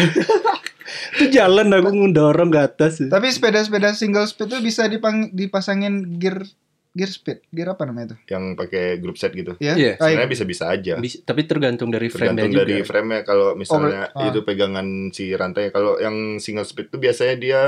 [1.14, 2.94] Itu jalan aku ngedorong ke atas.
[3.00, 6.44] Tapi sepeda-sepeda single speed tuh bisa dipang, dipasangin gear
[6.90, 7.42] gear speed.
[7.50, 8.18] Gear apa namanya itu?
[8.30, 9.58] Yang pakai grup set gitu.
[9.58, 9.74] Ya.
[9.74, 10.94] Iya, Ah, Sebenarnya bisa-bisa aja.
[10.96, 12.62] Bisa- tapi tergantung dari frame Tergantung juga.
[12.64, 14.30] dari frame-nya kalau misalnya ah.
[14.30, 15.70] itu pegangan si rantai.
[15.70, 17.62] Kalau yang single speed tuh biasanya dia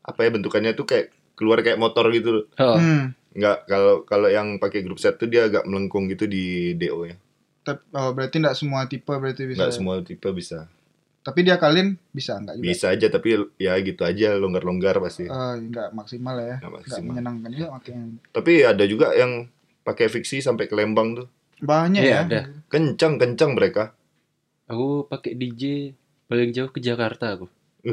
[0.00, 2.48] apa ya bentukannya tuh kayak keluar kayak motor gitu.
[2.54, 3.12] Oh, Hmm.
[3.32, 7.16] Enggak, kalau kalau yang pakai grup set tuh dia agak melengkung gitu di DO ya.
[7.62, 9.56] Tapi, oh, berarti enggak semua tipe berarti bisa.
[9.58, 10.68] Enggak semua tipe bisa.
[11.22, 12.66] Tapi dia kalian bisa enggak juga?
[12.66, 15.24] Bisa aja tapi ya gitu aja longgar-longgar pasti.
[15.24, 16.58] Eh, enggak maksimal ya.
[16.58, 17.08] Nggak Enggak maksimal.
[17.08, 18.02] menyenangkan juga makanya.
[18.28, 19.32] Tapi ada juga yang
[19.82, 21.26] pakai fiksi sampai ke Lembang tuh.
[21.58, 22.18] Banyak Iya, ya.
[22.24, 22.40] ada.
[22.68, 23.94] Kencang-kencang mereka.
[24.64, 25.92] aku pakai DJ
[26.24, 27.46] paling jauh ke Jakarta aku.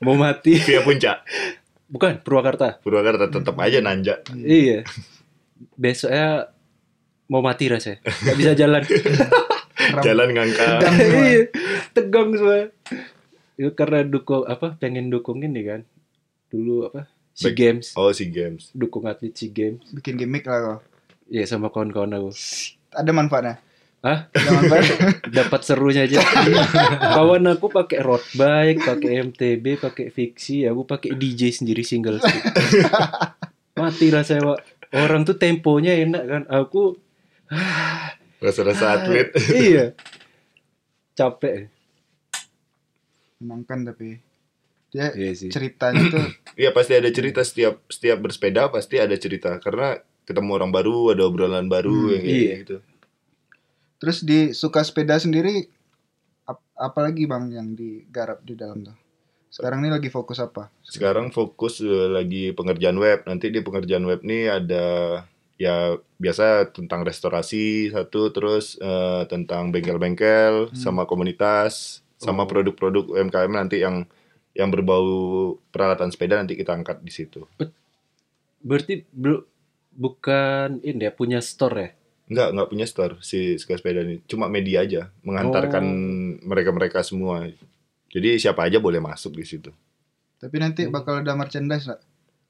[0.00, 0.58] Mau mati.
[0.58, 1.24] Via puncak.
[1.86, 2.80] Bukan, Purwakarta.
[2.80, 4.28] Purwakarta tetap aja nanjak.
[4.34, 4.82] Iya.
[5.74, 6.50] Besoknya
[7.24, 8.02] mau mati rasanya.
[8.02, 8.82] Gak bisa jalan.
[10.00, 10.80] Jalan ngangkat.
[11.94, 12.68] Tegang semua.
[13.54, 15.80] Itu karena dukung apa pengen dukung ini kan.
[16.50, 17.06] Dulu apa?
[17.34, 17.56] SEA Baik.
[17.56, 18.70] Games, Oh, si games.
[18.70, 19.82] dukung atlet SEA Games.
[19.90, 20.80] Bikin gimmick lah kok.
[21.26, 22.30] Iya sama kawan-kawan aku.
[22.90, 23.58] Ada manfaatnya.
[24.02, 24.30] Hah?
[24.30, 24.84] Ada manfaat.
[25.42, 26.22] Dapat serunya aja.
[27.10, 32.38] Kawan aku pakai road bike, pakai MTB, pakai fiksi, aku pakai DJ sendiri single stick.
[33.80, 34.58] Mati rasanya, Pak.
[34.94, 36.42] Orang tuh temponya enak kan.
[36.46, 36.94] Aku
[38.44, 39.34] Rasa-rasa atlet.
[39.50, 39.90] iya.
[41.14, 41.73] Capek.
[43.42, 44.18] Menangkan tapi
[44.94, 45.50] dia Iya sih.
[45.50, 46.22] ceritanya tuh
[46.60, 51.26] Iya pasti ada cerita setiap setiap bersepeda pasti ada cerita karena ketemu orang baru, ada
[51.26, 52.54] obrolan baru Hmm, yang kayak iya.
[52.62, 52.76] gitu.
[53.94, 55.64] terus di suka sepeda sendiri
[56.44, 58.92] ap- apalagi bang yang digarap di dalam tuh
[59.48, 63.24] sekarang ini lagi fokus apa Sekarang fokus eh, lagi pengerjaan web.
[63.24, 64.84] Nanti di pengerjaan web nih ada
[65.56, 70.76] ya biasa tentang restorasi satu terus eh, tentang bengkel-bengkel Hmm.
[70.76, 72.48] sama komunitas sama Oh.
[72.48, 74.06] produk-produk UMKM nanti yang
[74.52, 75.04] yang berbau
[75.68, 77.42] peralatan sepeda nanti kita angkat di situ.
[78.60, 79.42] Berarti belum
[79.92, 81.90] bukan ini ya punya store ya?
[82.24, 84.24] Enggak, enggak punya store si Suka Sepeda ini.
[84.24, 85.84] Cuma media aja, mengantarkan
[86.40, 87.44] mereka-mereka semua.
[88.08, 89.70] Jadi siapa aja boleh masuk di situ.
[90.34, 92.00] tapi nanti bakal ada merchandise nggak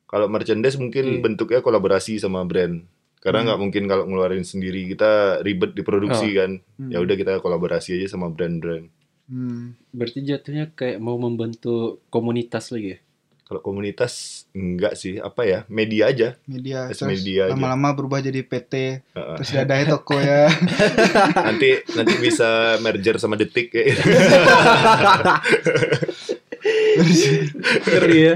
[0.05, 1.20] Kalau merchandise mungkin Iya.
[1.22, 2.83] bentuknya kolaborasi sama brand.
[3.22, 3.46] Karena Hmm.
[3.46, 6.35] nggak mungkin kalau ngeluarin sendiri kita ribet di produksi Oh.
[6.35, 6.50] kan.
[6.74, 6.90] Hmm.
[6.90, 8.90] Ya udah kita kolaborasi aja sama brand-brand.
[9.24, 9.72] Hmm.
[9.90, 12.98] Berarti jatuhnya kayak mau membentuk komunitas lagi ya?
[13.44, 15.58] Kalau komunitas enggak sih, apa ya?
[15.68, 16.28] Media aja.
[16.48, 17.52] media terus media aja.
[17.52, 19.37] lama-lama berubah jadi PT Heeh.
[19.37, 20.48] terus dadanya toko ya
[21.48, 24.02] nanti nanti bisa merger sama Detik kayak gitu.
[27.84, 28.34] Ngeri ya.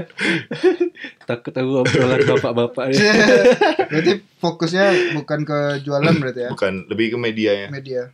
[1.25, 3.13] Takut aku obrolan bapak-bapak ya.
[3.89, 4.85] berarti fokusnya
[5.17, 7.67] bukan ke jualan berarti ya Bukan, lebih ke medianya.
[7.73, 8.13] media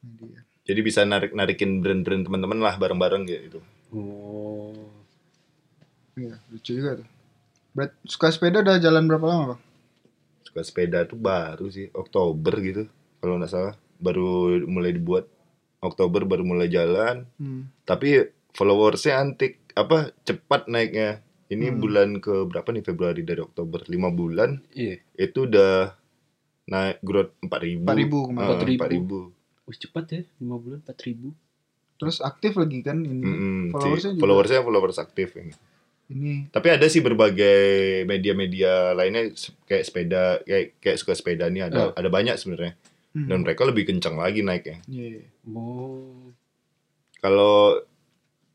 [0.00, 0.29] media
[0.70, 3.58] Jadi bisa narik-narikin brand-brand teman-teman lah bareng-bareng gitu.
[3.90, 4.70] Oh.
[6.14, 7.08] iya lucu juga tuh
[7.70, 9.60] Berat, suka sepeda udah jalan berapa lama bang
[10.42, 12.82] Suka sepeda tuh baru sih, Oktober gitu.
[13.18, 15.30] Kalau nggak salah, baru mulai dibuat.
[15.78, 17.22] Oktober baru mulai jalan.
[17.38, 17.86] hmm.
[17.86, 21.22] Tapi followersnya antik, apa cepat naiknya.
[21.46, 21.78] Ini Hmm.
[21.78, 23.86] bulan ke berapa nih Februari dari Oktober?
[23.86, 24.98] 5 bulan Iya.
[25.14, 25.94] itu udah
[26.66, 27.86] naik growth 4000.
[27.86, 28.48] 4.000 kemarin.
[28.50, 28.78] 4.000.
[28.82, 29.39] 4000.
[29.70, 31.30] Wih cepat ya, 5 bulan 4 ribu.
[31.94, 35.52] terus aktif lagi kan ini si followersnya juga followersnya followers aktif ini.
[36.08, 37.60] ini Tapi ada sih berbagai
[38.08, 39.30] media-media lainnya
[39.68, 41.92] kayak sepeda, kayak kayak suka sepeda nih ada Oh.
[41.92, 42.72] ada banyak sebenarnya.
[43.12, 43.28] hmm.
[43.28, 44.80] Dan mereka lebih kencang lagi naiknya.
[44.88, 45.28] Iya.
[45.52, 46.32] Oh.
[47.20, 47.84] Kalau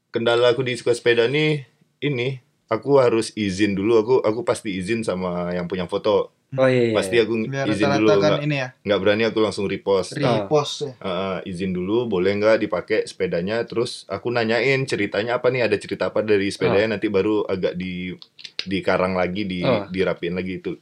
[0.09, 1.69] kendala aku di suka sepeda nih
[2.01, 6.83] ini aku harus izin dulu aku aku pasti izin sama yang punya foto Oh iya.
[6.85, 6.93] iya.
[6.93, 10.75] pasti aku biar izin dulu kan nggak ini ya nggak berani aku langsung repost repost
[10.81, 15.75] ya Uh, izin dulu boleh nggak dipakai sepedanya terus aku nanyain ceritanya apa nih ada
[15.75, 18.15] cerita apa dari sepedanya nanti baru agak di
[18.61, 19.85] dikarang lagi, di Oh.
[19.85, 20.73] dirapiin lagi itu.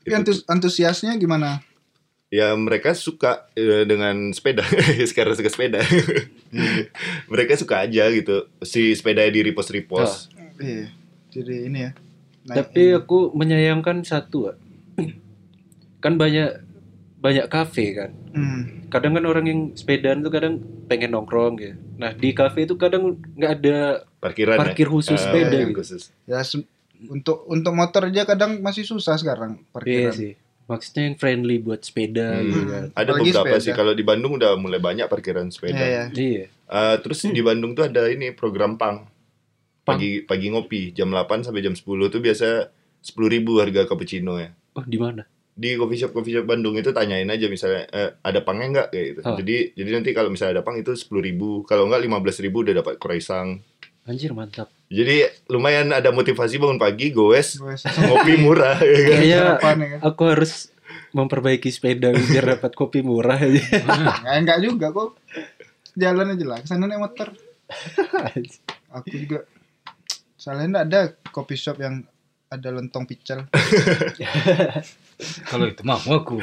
[0.00, 1.62] Tapi Itu antus- antusiasnya gimana?
[2.28, 4.60] ya mereka suka eh, dengan sepeda
[5.10, 5.80] sekarang suka sepeda
[7.32, 10.16] mereka suka aja gitu si sepedanya di repost repost
[10.58, 10.90] Iya.
[11.30, 11.90] Jadi ini ya.
[12.44, 14.50] Tapi aku menyayangkan satu.
[15.98, 16.62] Kan banyak
[17.18, 18.10] banyak kafe kan.
[18.30, 18.86] Hmm.
[18.88, 21.74] Kadang kan orang yang sepedaan tuh kadang pengen nongkrong ya.
[21.96, 23.76] Nah di kafe itu kadang nggak ada
[24.16, 24.90] parkiran parkir ya?
[24.90, 25.74] khusus Ah, sepeda gitu.
[25.76, 26.02] khusus.
[26.24, 26.64] Ya se-
[27.00, 30.14] untuk untuk motor aja kadang masih susah sekarang Iya parkiran.
[30.14, 30.32] sih.
[30.64, 32.44] Maksudnya yang friendly buat sepeda Hmm.
[32.44, 32.84] gitu kan.
[32.92, 33.64] ada Apalagi beberapa sepeda.
[33.64, 36.04] sih kalau di Bandung udah mulai banyak parkiran sepeda Iya, iya.
[36.12, 36.44] Iya.
[36.66, 39.08] Ah, terus di Bandung tuh ada ini program pang
[39.82, 42.68] pagi pagi ngopi jam 8 sampai jam 10 tuh biasa
[43.00, 45.24] 10.000 ribu harga cappuccino ya Oh di mana?
[45.58, 49.06] Di coffee shop coffee shop Bandung itu tanyain aja misalnya eh, ada pangnya nggak kayak
[49.10, 49.34] gitu Oh.
[49.34, 52.74] jadi jadi nanti kalau misalnya ada pang itu 10.000 ribu kalau nggak 15.000 ribu udah
[52.78, 53.58] dapat croissant
[54.06, 54.70] Anjir mantap.
[54.86, 57.74] jadi lumayan ada motivasi bangun pagi goes Gue
[58.06, 59.76] ngopi murah ya kan Kayaknya ya kan.
[60.00, 60.52] aku harus
[61.08, 63.58] memperbaiki sepeda biar dapat kopi murah aja.
[63.58, 65.16] Nggak, enggak juga kok.
[65.92, 66.58] Jalan aja lah.
[66.60, 67.32] Ke sana naik motor.
[68.92, 69.40] Aku juga.
[70.36, 72.04] Soalnya enggak ada coffee shop yang
[72.46, 73.48] ada lentong pical.
[75.44, 76.38] Kalau itu mau aku.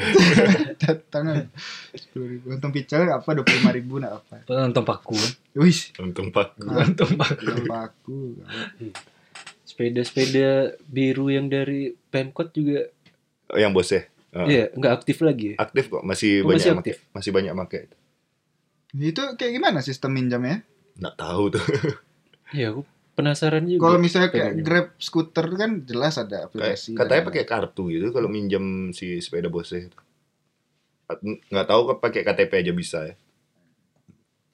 [0.76, 1.48] Datang
[1.92, 2.44] sepuluh ribu.
[2.48, 4.44] Lentong pical apa dua puluh lima ribu nak apa?
[4.46, 5.16] Nonton paku.
[5.54, 7.40] Wih, untung pak Nonton paku.
[7.40, 8.20] lentong paku.
[9.62, 10.48] Sepeda-sepeda
[10.82, 12.88] biru yang dari Pemkot juga
[13.46, 14.44] Oh, yang bos ya Ah.
[14.44, 15.56] iya nggak aktif lagi ya.
[15.56, 16.96] aktif kok masih Oh, banyak masih aktif?
[16.98, 17.82] pakai masih banyak pakai
[18.92, 20.60] Itu kayak gimana sistem minjamnya?
[20.94, 21.64] nggak tahu tuh
[22.52, 22.84] Iya, aku
[23.16, 23.82] penasaran juga.
[23.82, 24.62] Kalau misalnya kayak pengen.
[24.62, 26.90] Grab scooter kan jelas ada Kayak- aplikasi.
[26.92, 29.88] katanya dan- pakai kartu gitu kalau minjem si sepeda bosnya
[31.24, 33.14] nggak tahu kok pakai KTP aja bisa ya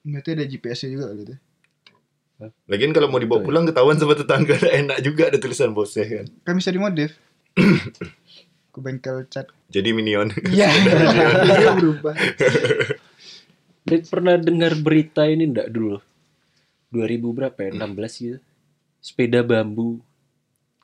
[0.03, 1.33] Berarti ada GPS-nya juga gitu.
[2.65, 3.49] lagian kalau mau dibawa Betul ya.
[3.49, 7.15] pulang ketahuan sama tetangga enak juga ada tulisan bosnya kan Kan bisa dimodif.
[8.69, 9.47] Ke bengkel cat.
[9.67, 10.69] jadi minion Iya.
[11.43, 12.13] Iya berubah.
[13.83, 15.99] Dan pernah dengar berita ini enggak dulu?
[16.89, 17.01] 2000
[17.33, 17.69] berapa ya?
[17.75, 18.37] 16 gitu.
[19.03, 19.99] Sepeda bambu.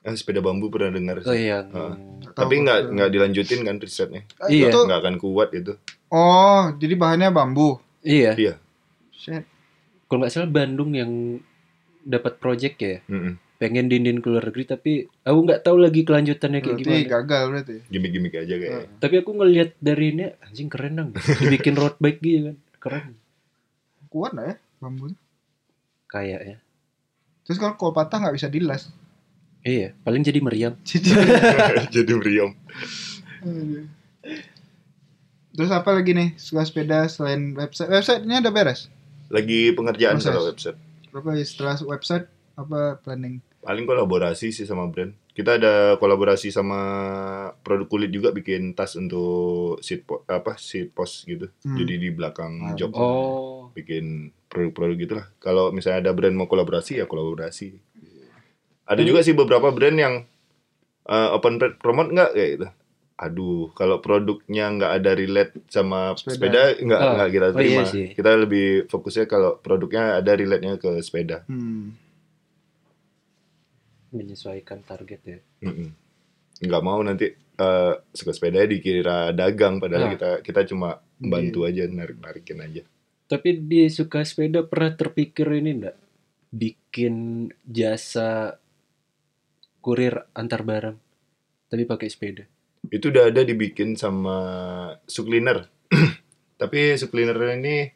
[0.00, 1.44] Ah, sepeda bambu pernah dengar Oh sih.
[1.46, 1.96] yang Ah.
[2.30, 4.68] Tahu tapi nggak nggak dilanjutin kan risetnya Iya.
[4.68, 5.76] Itu, nggak akan kuat itu
[6.08, 7.80] oh, jadi bahannya bambu.
[8.00, 8.32] iya.
[8.34, 8.54] iya
[9.10, 9.44] Shit.
[10.02, 11.40] Kalau nggak salah Bandung yang
[12.02, 13.04] dapat project ya.
[13.06, 13.36] Mm-mm.
[13.56, 17.12] Pengen dindin ke luar negeri tapi aku nggak tahu lagi kelanjutannya kayak Berarti gimana.
[17.14, 17.74] gagal berarti.
[17.86, 18.86] gimmick-gimmick aja kayak Heeh.
[18.96, 21.10] Tapi aku ngelihat dari ini anjing keren dong.
[21.38, 22.56] Dibikin road bike gitu kan.
[22.78, 23.04] Keren
[24.08, 25.12] Kuat lah ya bambu.
[26.06, 26.56] kayaknya.
[27.46, 28.90] Terus kalau kalau patah nggak bisa dilas.
[29.60, 30.72] Iya, paling jadi meriam.
[31.94, 32.56] Jadi meriam
[35.56, 37.92] Terus apa lagi nih suka sepeda selain website?
[37.92, 38.88] Websitenya udah beres.
[39.30, 40.42] lagi pengerjaan Proses.
[40.42, 40.78] website
[41.14, 42.26] Berapa ya setelah website
[42.58, 43.38] apa planning?
[43.60, 45.12] Paling kolaborasi sih sama brand.
[45.30, 46.80] Kita ada kolaborasi sama
[47.58, 49.30] produk kulit juga bikin tas untuk
[49.78, 51.48] seat po- apa seat post gitu.
[51.60, 51.76] Hmm.
[51.76, 52.90] jadi di belakang Ah, job.
[52.92, 54.04] Oh, bikin
[54.46, 57.76] produk-produk gitu lah kalau misalnya ada brand mau kolaborasi ya kolaborasi.
[58.84, 59.06] Ada Hmm.
[59.06, 60.14] juga sih beberapa brand yang
[61.06, 62.30] uh, open pr- promote nggak?
[62.32, 62.68] Kayak gitu.
[63.16, 66.32] Aduh kalau produknya nggak ada relate sama Sepeda.
[66.32, 67.82] sepeda, nggak Oh, nggak kita oh iya terima.
[67.86, 68.06] sih.
[68.10, 71.44] kita lebih fokusnya kalau produknya ada relate-nya ke sepeda.
[71.44, 71.99] Hmm.
[74.10, 75.38] Menyesuaikan target ya.
[75.62, 75.90] Mm-mm.
[76.60, 80.12] nggak mau nanti uh, suka sepeda dikira dagang padahal Ah.
[80.12, 82.82] kita kita cuma bantu aja narik narikin aja
[83.24, 85.96] Tapi di suka sepeda pernah terpikir ini enggak?
[86.50, 87.14] Bikin
[87.62, 88.58] jasa
[89.80, 90.96] kurir antar barang
[91.66, 92.44] tapi pakai sepeda.
[92.86, 94.36] itu udah ada dibikin sama
[95.06, 95.68] Sukliner
[96.60, 97.88] tapi Sukliner ini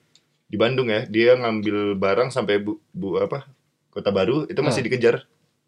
[0.44, 3.48] di Bandung ya dia ngambil barang sampai bu, bu apa
[3.90, 4.86] kota baru itu masih Ah.
[4.86, 5.16] dikejar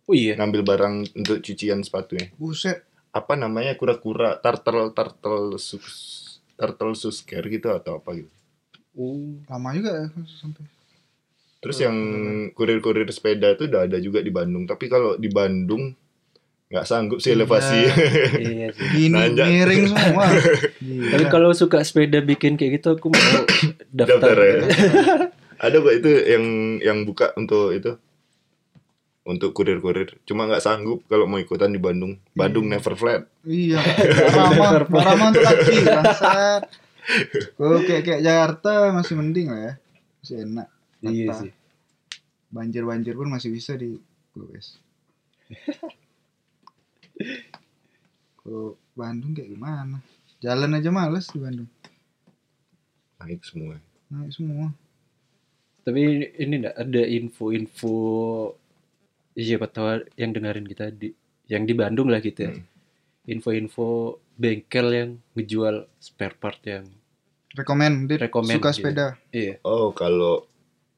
[0.06, 0.34] Oh iya.
[0.34, 2.86] ngambil barang untuk cucian sepatunya Buset.
[3.10, 8.30] apa namanya kura-kura turtle turtle sus turtle susker gitu atau apa gitu
[8.94, 10.64] Oh, Lama juga ya sampai.
[11.58, 11.96] terus yang
[12.52, 15.92] kurir-kurir sepeda itu udah ada juga di Bandung tapi kalau di Bandung
[16.66, 17.36] nggak sanggup sih Iya.
[17.36, 17.78] elevasi
[18.40, 18.86] iya sih.
[18.88, 19.46] Gini Nanjak.
[19.46, 20.26] miring semua.
[20.80, 21.10] Gila.
[21.12, 23.22] Tapi kalau suka sepeda bikin kayak gitu aku mau
[23.88, 24.18] daftar.
[24.18, 24.56] Daftar ya.
[25.58, 26.44] ada kok itu yang
[26.80, 27.94] yang buka untuk itu
[29.26, 33.78] untuk kurir-kurir cuma nggak sanggup kalau mau ikutan di Bandung Bandung never flat Iya,
[34.34, 36.66] ramah, ramah untuk kaki, bangsat.
[37.54, 39.72] Kalau kayak kayak Jakarta masih mending lah ya,
[40.18, 40.66] masih enak.
[41.06, 41.54] Iya sih.
[42.50, 43.94] Banjir-banjir pun masih bisa di
[44.34, 44.82] Gowes.
[48.42, 50.02] Kalau Bandung kayak gimana?
[50.42, 51.70] Jalan aja males di Bandung.
[53.22, 53.78] naik semua
[54.10, 54.74] Naik semua.
[55.86, 57.94] Tapi ini enggak ada info-info
[59.36, 61.12] siapa tahu yang dengerin kita di
[61.46, 62.52] yang di Bandung lah gitu ya.
[62.52, 62.64] Hmm.
[63.26, 63.86] Info-info
[64.32, 66.86] bengkel yang ngejual spare part yang
[67.52, 68.20] Recommended.
[68.20, 68.76] Recommend, Suka iya.
[68.76, 69.06] sepeda.
[69.30, 69.54] iya.
[69.62, 70.44] Oh, kalau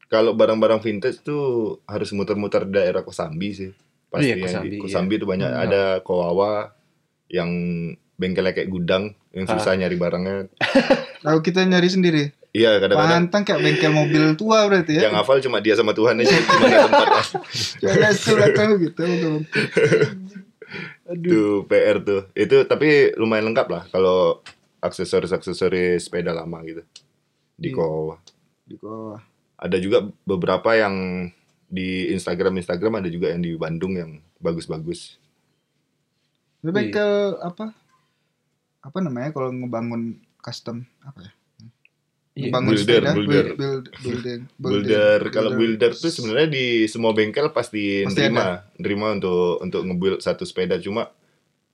[0.08, 3.70] kalau barang-barang vintage tuh harus muter-muter daerah Kosambi sih.
[4.08, 4.82] Pasti Iya, yang Kosambi, di iya.
[4.82, 5.62] Kosambi tuh banyak Hmm.
[5.62, 6.72] ada Kowawa
[7.28, 7.50] yang
[8.16, 9.54] bengkelnya kayak gudang yang Ah.
[9.54, 10.36] susah nyari barangnya.
[11.22, 12.22] Lalu kita nyari sendiri.
[12.58, 15.06] Iya, kadang-kadang Pantang kayak bengkel mobil tua berarti ya.
[15.06, 17.22] yang hafal cuma dia sama Tuhan aja di mana tempatnya.
[17.86, 19.02] Jangan sulat tahu gitu.
[19.06, 19.36] betul.
[21.14, 21.40] Itu
[21.70, 22.22] PR tuh.
[22.34, 24.42] Itu tapi lumayan lengkap lah kalau
[24.82, 26.82] aksesoris-aksesoris sepeda lama gitu.
[27.54, 27.76] Di Iya.
[27.78, 28.16] Kowawa.
[28.66, 29.20] Di bawah.
[29.58, 31.26] Ada juga beberapa yang
[31.68, 35.14] di Instagram Instagram ada juga yang di Bandung yang bagus-bagus.
[36.58, 37.70] Itu bengkel apa?
[38.82, 41.32] Apa namanya kalau ngebangun custom apa ya?
[42.38, 42.54] Iya.
[42.54, 43.46] Ngebangun Builder, sepeda, builder.
[43.50, 49.06] build, build, building, Builder, kalau builder tuh sebenarnya di semua bengkel pasti, Pasti nerima, nerima
[49.10, 50.78] untuk untuk ngebuild satu sepeda.
[50.78, 51.10] Cuma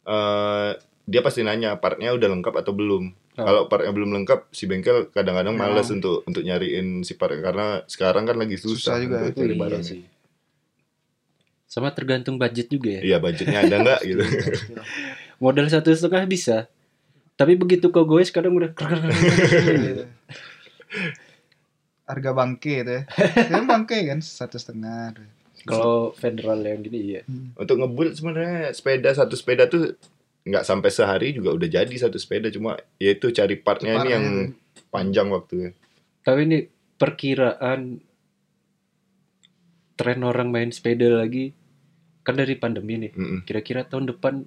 [0.02, 0.72] eh
[1.04, 3.12] dia pasti nanya partnya udah lengkap atau belum.
[3.34, 3.44] Oh.
[3.44, 5.60] Kalau partnya belum lengkap, si bengkel kadang-kadang Ya.
[5.60, 9.38] malas untuk untuk nyariin si part karena sekarang kan lagi susah, Susah juga, untuk itu
[9.38, 9.84] cari Iya barangnya.
[9.84, 10.00] sih.
[11.66, 13.00] Sama tergantung budget juga ya.
[13.04, 14.22] Iya budgetnya ada nggak gitu.
[15.42, 16.56] Modal satu setengah bisa.
[17.34, 20.06] Tapi begitu kau goes kadang udah gitu.
[22.04, 23.02] Harga bangke itu ya.
[23.48, 25.16] Kan bangke kan satu setengah.
[25.64, 27.22] Kalau federal yang gini iya.
[27.56, 29.96] untuk ngebuild sebenarnya sepeda satu sepeda tuh
[30.44, 34.26] nggak sampai sehari juga udah jadi satu sepeda cuma ya itu cari partnya ini yang
[34.92, 35.72] panjang waktunya.
[36.20, 36.58] Tapi ini
[37.00, 37.96] perkiraan
[39.96, 41.56] tren orang main sepeda lagi
[42.24, 43.12] kan dari pandemi nih.
[43.16, 43.38] Mm-mm.
[43.48, 44.44] Kira-kira tahun depan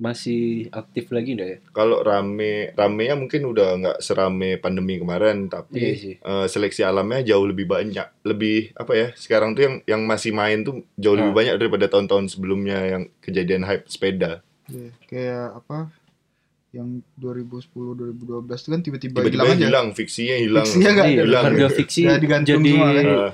[0.00, 1.58] masih aktif lagi enggak ya?
[1.70, 6.14] Kalau rame ramenya mungkin udah nggak serame pandemi kemarin, Iya tapi sih.
[6.16, 8.08] eh, seleksi alamnya jauh lebih banyak.
[8.22, 9.06] Lebih apa ya?
[9.14, 11.38] Sekarang tuh yang yang masih main tuh jauh lebih Ah.
[11.38, 14.40] banyak daripada tahun-tahun sebelumnya yang kejadian hype sepeda.
[14.66, 15.78] Iya, kayak apa?
[16.70, 19.58] Yang 2010 2012 itu kan tiba-tiba, hilang aja.
[19.60, 20.64] hilang, fiksinya hilang.
[20.64, 21.44] Fiksinya nggak Iya, hilang.
[21.44, 23.04] harga fiksi Ya, digantung jadi semua kan.
[23.04, 23.32] Eh,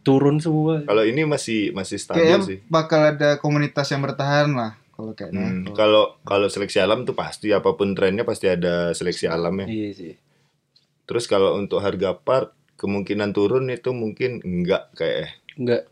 [0.00, 0.74] turun semua.
[0.84, 2.58] kalau ini masih masih stabil Kayaknya sih.
[2.68, 5.42] bakal ada komunitas yang bertahan lah kalau kayaknya.
[5.42, 9.66] Hmm, Kalau- Kalau seleksi alam tuh pasti apa pun trennya pasti ada seleksi alamnya.
[9.66, 10.14] Iya sih.
[11.04, 15.86] Terus kalau untuk harga part kemungkinan turun itu mungkin enggak kayak Enggak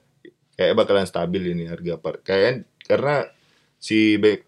[0.52, 2.22] kayak bakalan stabil ini harga part.
[2.22, 3.26] Kayak karena
[3.76, 4.46] si be-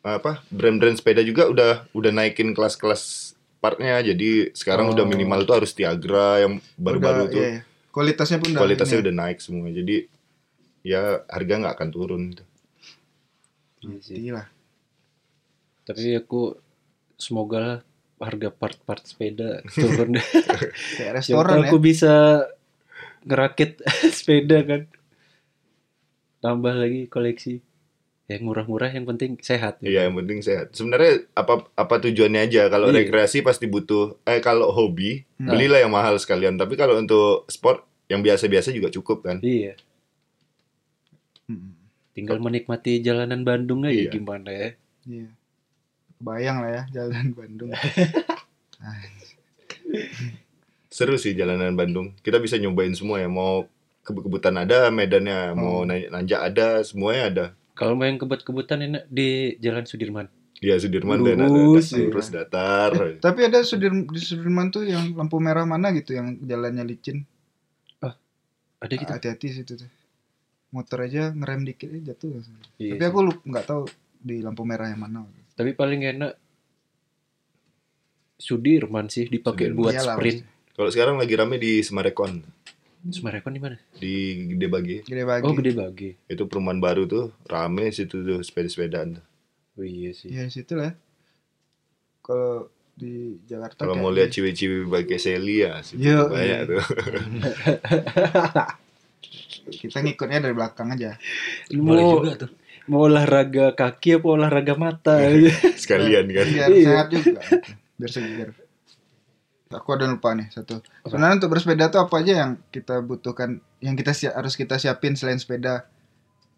[0.00, 4.00] apa brand-brand sepeda juga udah udah naikin kelas-kelas partnya.
[4.02, 5.08] Jadi sekarang udah Oh.
[5.08, 7.60] minimal tuh harus Tiagra yang baru-baru udah, tuh iya, iya.
[7.88, 9.04] Kualitasnya pun udah kualitasnya ini.
[9.04, 9.68] udah naik semua.
[9.68, 9.96] Jadi
[10.82, 12.22] ya harga nggak akan turun.
[12.30, 12.44] Iya
[13.98, 14.16] sih.
[14.20, 14.44] Gila.
[15.84, 16.56] Tapi aku
[17.14, 17.78] semoga lah
[18.18, 20.26] harga part-part sepeda turun deh.
[20.96, 21.64] Kayak Siapa restoran ya.
[21.66, 22.14] aku bisa
[23.22, 23.84] ngerakit
[24.16, 24.82] sepeda kan.
[26.40, 27.60] Tambah lagi koleksi.
[28.24, 29.84] Yang murah-murah yang penting sehat.
[29.84, 30.72] Iya, yang penting sehat.
[30.72, 32.68] Sebenarnya apa apa tujuannya aja?
[32.68, 33.04] Kalau Iya.
[33.04, 35.52] rekreasi pasti butuh eh kalau hobi, Hmm.
[35.52, 36.56] belilah yang mahal sekalian.
[36.56, 39.36] Tapi kalau untuk sport yang biasa-biasa juga cukup kan.
[39.44, 39.76] Iya.
[42.14, 44.06] Hmm, Tinggal menikmati jalanan Bandung aja Iya.
[44.08, 44.70] gimana ya.
[45.04, 45.28] Iya.
[46.16, 47.74] Bayang lah ya jalan Bandung.
[50.88, 52.14] Seru sih jalanan Bandung.
[52.22, 53.26] Kita bisa nyobain semua ya.
[53.26, 53.66] Mau
[54.02, 55.84] kebut-kebutan ada, medannya mau Oh.
[55.84, 57.46] nanjak, ada, semuanya ada.
[57.74, 60.30] Kalau main kebut-kebutan enak di Jalan Sudirman.
[60.62, 62.06] Iya Sudirman dan ada Lurus, ada- iya.
[62.06, 62.90] lurus datar.
[63.18, 67.26] Tapi ada Sudir di Sudirman tuh yang lampu merah mana gitu yang jalannya licin.
[68.78, 69.10] Ada gitu.
[69.10, 69.90] Hati-hati situ tuh.
[70.74, 72.42] Motor aja ngerem dikit aja jatuh.
[72.76, 73.08] Iya Tapi sih.
[73.08, 73.86] aku lup nggak tahu
[74.18, 75.22] di lampu merah yang mana.
[75.54, 76.34] Tapi paling enak
[78.36, 79.78] Sudirman sih dipakai Sudirman.
[79.78, 80.38] buat Iyalah, sprint.
[80.74, 82.42] Kalau sekarang lagi rame di Semarekon,
[83.06, 83.76] Sumarekon di mana?
[83.94, 84.14] di
[84.50, 84.96] Gede Bagi.
[85.00, 85.44] Gede bagi.
[85.44, 86.10] Oh, Gede Bagi.
[86.26, 89.22] Itu perumahan baru tuh, rame situ tuh sepeda-sepedaan.
[89.74, 90.28] Oh iya sih.
[90.28, 90.90] Iya situ lah.
[92.18, 96.66] Kalau di Jakarta Kalau mau lihat ciwi-ciwi pakai Seli ya, situ Iya, tuh banyak iya.
[96.66, 96.82] tuh.
[99.66, 101.16] kita ngikutnya dari belakang aja.
[101.70, 102.50] Boleh Mau juga tuh.
[102.84, 105.16] mau olahraga kaki apa olahraga mata
[105.82, 106.46] Sekalian kan.
[106.46, 106.84] Biar Iya.
[106.84, 107.40] sehat juga.
[107.94, 108.48] Biar segar.
[109.70, 110.78] Aku ada lupa nih satu.
[111.02, 115.14] Sebenarnya untuk bersepeda tuh apa aja yang kita butuhkan, yang kita si- harus kita siapin
[115.14, 115.90] selain sepeda.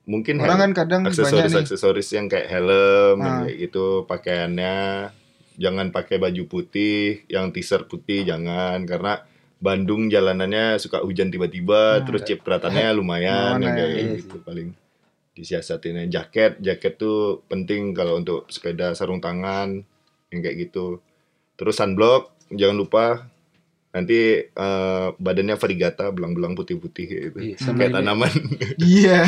[0.04, 1.24] Mungkin Orang kan kadang banyak nih.
[1.24, 3.42] aksesoris-aksesoris yang kayak helm, yang Ah.
[3.42, 4.76] kayak gitu, pakaiannya
[5.56, 9.24] jangan pakai baju putih, yang t-shirt putih jangan karena
[9.66, 12.04] Bandung jalanannya suka hujan tiba-tiba, Nah.
[12.06, 14.68] terus cipratannya lumayan Lumayan, yang kayak iya gitu paling
[15.34, 19.82] disiasatinnya jaket, jaket tuh penting kalau untuk sepeda sarung tangan
[20.30, 21.02] yang kayak gitu.
[21.56, 23.04] Terus sunblock jangan lupa
[23.90, 27.38] nanti eh, badannya varigata belang-belang putih-putih kayak gitu.
[27.42, 28.32] Iya, Kayak tanaman.
[28.78, 29.18] Iya.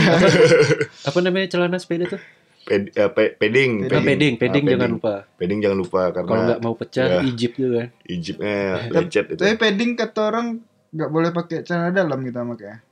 [1.09, 2.21] apa namanya celana sepeda tuh
[2.69, 5.15] Ped, eh, pe- peding, Nah, peding, peding Ah, jangan lupa.
[5.41, 7.21] Peding jangan lupa karena Kalau nggak mau pecah, ya.
[7.25, 7.89] Egypt juga kan.
[8.05, 8.57] Egyptnya
[8.95, 9.41] lecet itu.
[9.41, 10.47] Tapi padding kata orang
[10.89, 12.85] nggak boleh pakai celana dalam kita makanya.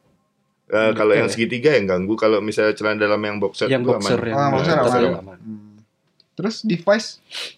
[0.66, 4.16] Eh, kalau yang segitiga yang ganggu, kalau misalnya celana dalam yang boxer Yang itu boxer
[4.16, 4.27] aman.
[4.27, 5.12] yang Oh, boxer aman.
[5.14, 5.39] aman.
[5.39, 5.77] Hmm.
[6.37, 7.09] Terus device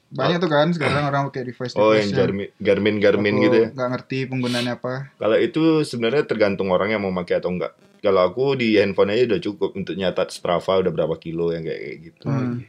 [0.09, 1.75] banyak tuh kan sekarang orang pakai device.
[1.75, 3.69] Oh, yang Garmin, Garmin, Garmin gitu ya.
[3.71, 4.93] Nggak ngerti penggunaannya apa.
[5.15, 7.75] Kalau itu sebenarnya tergantung orang yang mau pakai atau enggak.
[7.99, 11.81] Kalau aku di handphone aja udah cukup untuk nyatat Strava udah berapa kilo yang kayak
[11.81, 12.27] kayak gitu.
[12.27, 12.63] Hmm.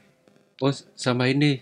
[0.57, 1.61] Oh, sama ini.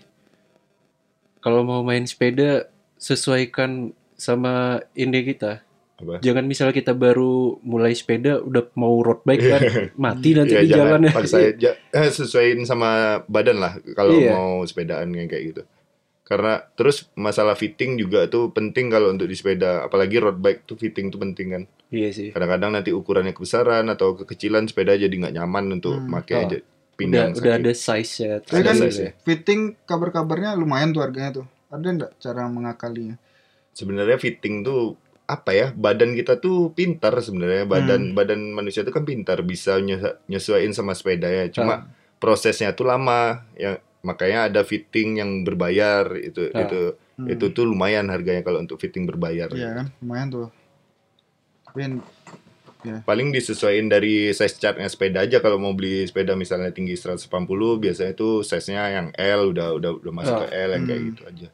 [1.38, 2.66] Kalau mau main sepeda,
[2.96, 5.62] sesuaikan sama ini kita.
[5.96, 6.18] Apa?
[6.18, 9.60] Jangan misalnya kita baru mulai sepeda udah mau road bike kan
[9.98, 11.10] mati nanti Ya, di jalan ya.
[11.10, 12.90] paksa ja- eh, sesuaiin sama
[13.26, 14.30] badan lah kalau Iya.
[14.30, 15.62] mau sepedaan yang kayak gitu.
[16.28, 20.76] Karena terus masalah fitting juga tuh penting kalau untuk di sepeda, apalagi road bike tuh
[20.76, 21.62] fitting tuh penting kan.
[21.88, 22.28] Iya sih.
[22.30, 26.12] Kadang-kadang nanti ukurannya kebesaran atau kekecilan sepeda jadi nggak nyaman untuk Hmm.
[26.12, 26.42] pakai Oh.
[26.44, 27.56] aja Udah pinggang udah sakit.
[27.56, 28.34] ada size ya.
[28.38, 31.46] Tapi kan size fitting kabar-kabarnya lumayan tuh harganya tuh.
[31.68, 33.16] Ada nggak cara mengakalinya?
[33.72, 35.66] Sebenarnya fitting tuh apa ya?
[35.72, 37.64] Badan kita tuh pintar sebenarnya.
[37.64, 38.14] Badan Hmm.
[38.14, 39.80] badan manusia tuh kan pintar bisa
[40.26, 41.48] nyesuaiin sama sepeda ya.
[41.48, 41.80] Cuma Ah.
[42.16, 46.62] prosesnya tuh lama ya makanya ada fitting yang berbayar itu Ah.
[46.62, 46.80] itu
[47.14, 47.26] Hmm.
[47.26, 49.50] itu tuh lumayan harganya kalau untuk fitting berbayar.
[49.50, 50.48] Iya kan, lumayan tuh.
[51.64, 51.98] Tapi
[53.02, 57.26] Paling disesuaikan dari size chartnya sepeda aja kalau mau beli sepeda misalnya tinggi 180
[57.76, 60.40] biasanya tuh size-nya yang L udah udah udah masuk Ah.
[60.40, 61.08] ke L yang kayak Hmm.
[61.08, 61.48] gitu aja.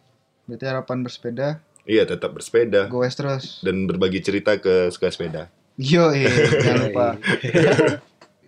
[0.45, 1.49] berarti harapan bersepeda,
[1.83, 3.45] Iya, tetap bersepeda go west terus.
[3.61, 5.49] dan berbagi cerita ke suka sepeda.
[5.75, 6.29] Yo, eh,
[6.61, 7.07] jangan lupa.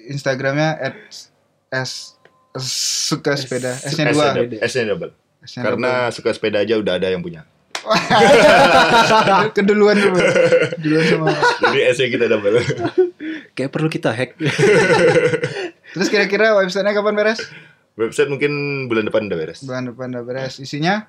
[0.07, 0.97] Instagramnya at
[1.73, 2.16] s
[2.63, 4.33] suka sepeda S-nya dua.
[4.65, 5.13] S-nya double.
[5.43, 7.45] S-nya Karena suka sepeda aja udah ada yang punya.
[9.57, 10.19] keduluan dulu.
[10.83, 11.27] Duluan sama.
[11.71, 12.59] Jadi S-nya kita double.
[13.57, 14.37] Kayak perlu kita hack.
[15.95, 17.41] Terus kira-kira websitenya kapan beres?
[17.97, 18.53] Website mungkin
[18.93, 19.65] bulan depan udah beres.
[19.65, 20.61] Bulan depan udah beres.
[20.61, 21.09] Isinya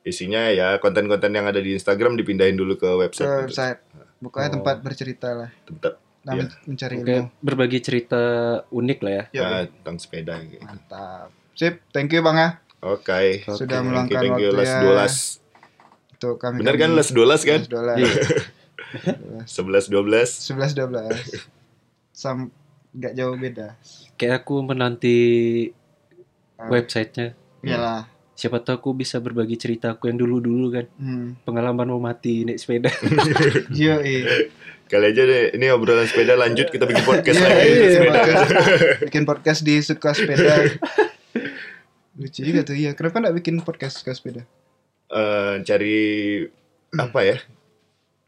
[0.00, 3.28] Isinya ya konten-konten yang ada di Instagram dipindahin dulu ke ke website.
[3.50, 3.78] website.
[4.20, 4.54] Pokoknya Oh.
[4.60, 5.50] tempat bercerita lah.
[5.64, 6.44] Tetap Nah, Iya.
[6.64, 7.28] mencari Oke, ilmu.
[7.40, 8.20] berbagi cerita
[8.68, 9.24] unik lah ya.
[9.32, 10.60] Ya, tentang sepeda gitu.
[10.60, 11.32] mantap.
[11.52, 13.40] Sip, thank you Bang ya Oke.
[13.42, 14.50] sudah Thank you, meluangkan thank you.
[14.50, 15.14] Les waktunya 12.
[16.10, 16.56] untuk kami.
[16.60, 17.60] Bener kan les 12 kan?
[17.66, 17.96] dolar.
[17.96, 18.14] Iya.
[19.44, 20.30] 11 12.
[20.46, 21.48] 11 12.
[22.10, 22.52] Sam
[22.90, 23.68] nggak jauh beda.
[24.14, 25.18] Kayak aku menanti
[26.54, 26.68] Ah.
[26.68, 27.32] websitenya.
[27.60, 28.04] Iyalah.
[28.34, 30.86] Siapa tahu aku bisa berbagi ceritaku yang dulu-dulu kan.
[30.96, 31.36] Hmm.
[31.42, 32.88] Pengalaman mau mati naik sepeda.
[33.72, 34.48] Yo, eh.
[34.90, 38.10] Kali aja deh, ini obrolan sepeda lanjut kita bikin podcast Iya, lagi iya, sepeda.
[38.10, 38.42] podcast.
[39.06, 40.54] bikin podcast di suka sepeda.
[42.18, 42.90] Lucu juga tuh iya.
[42.98, 44.42] Kenapa nggak bikin podcast suka sepeda?
[45.06, 45.96] Eh, cari
[46.98, 47.38] apa ya?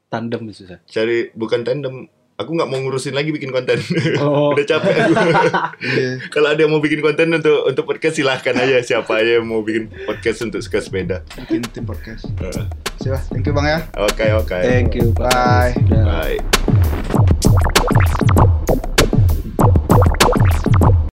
[0.07, 0.79] Tandem susah.
[0.87, 2.07] Cari bukan tandem
[2.43, 3.79] aku nggak mau ngurusin lagi bikin konten
[4.19, 4.51] oh.
[4.55, 5.13] udah capek aku
[5.99, 6.15] yeah.
[6.35, 9.63] kalau ada yang mau bikin konten untuk untuk podcast silahkan aja siapa aja yang mau
[9.63, 12.67] bikin podcast untuk suka sepeda bikin tim podcast uh.
[13.03, 14.63] Silah, thank you bang ya oke okay, oke okay.
[14.63, 18.32] thank you bye bye, bye.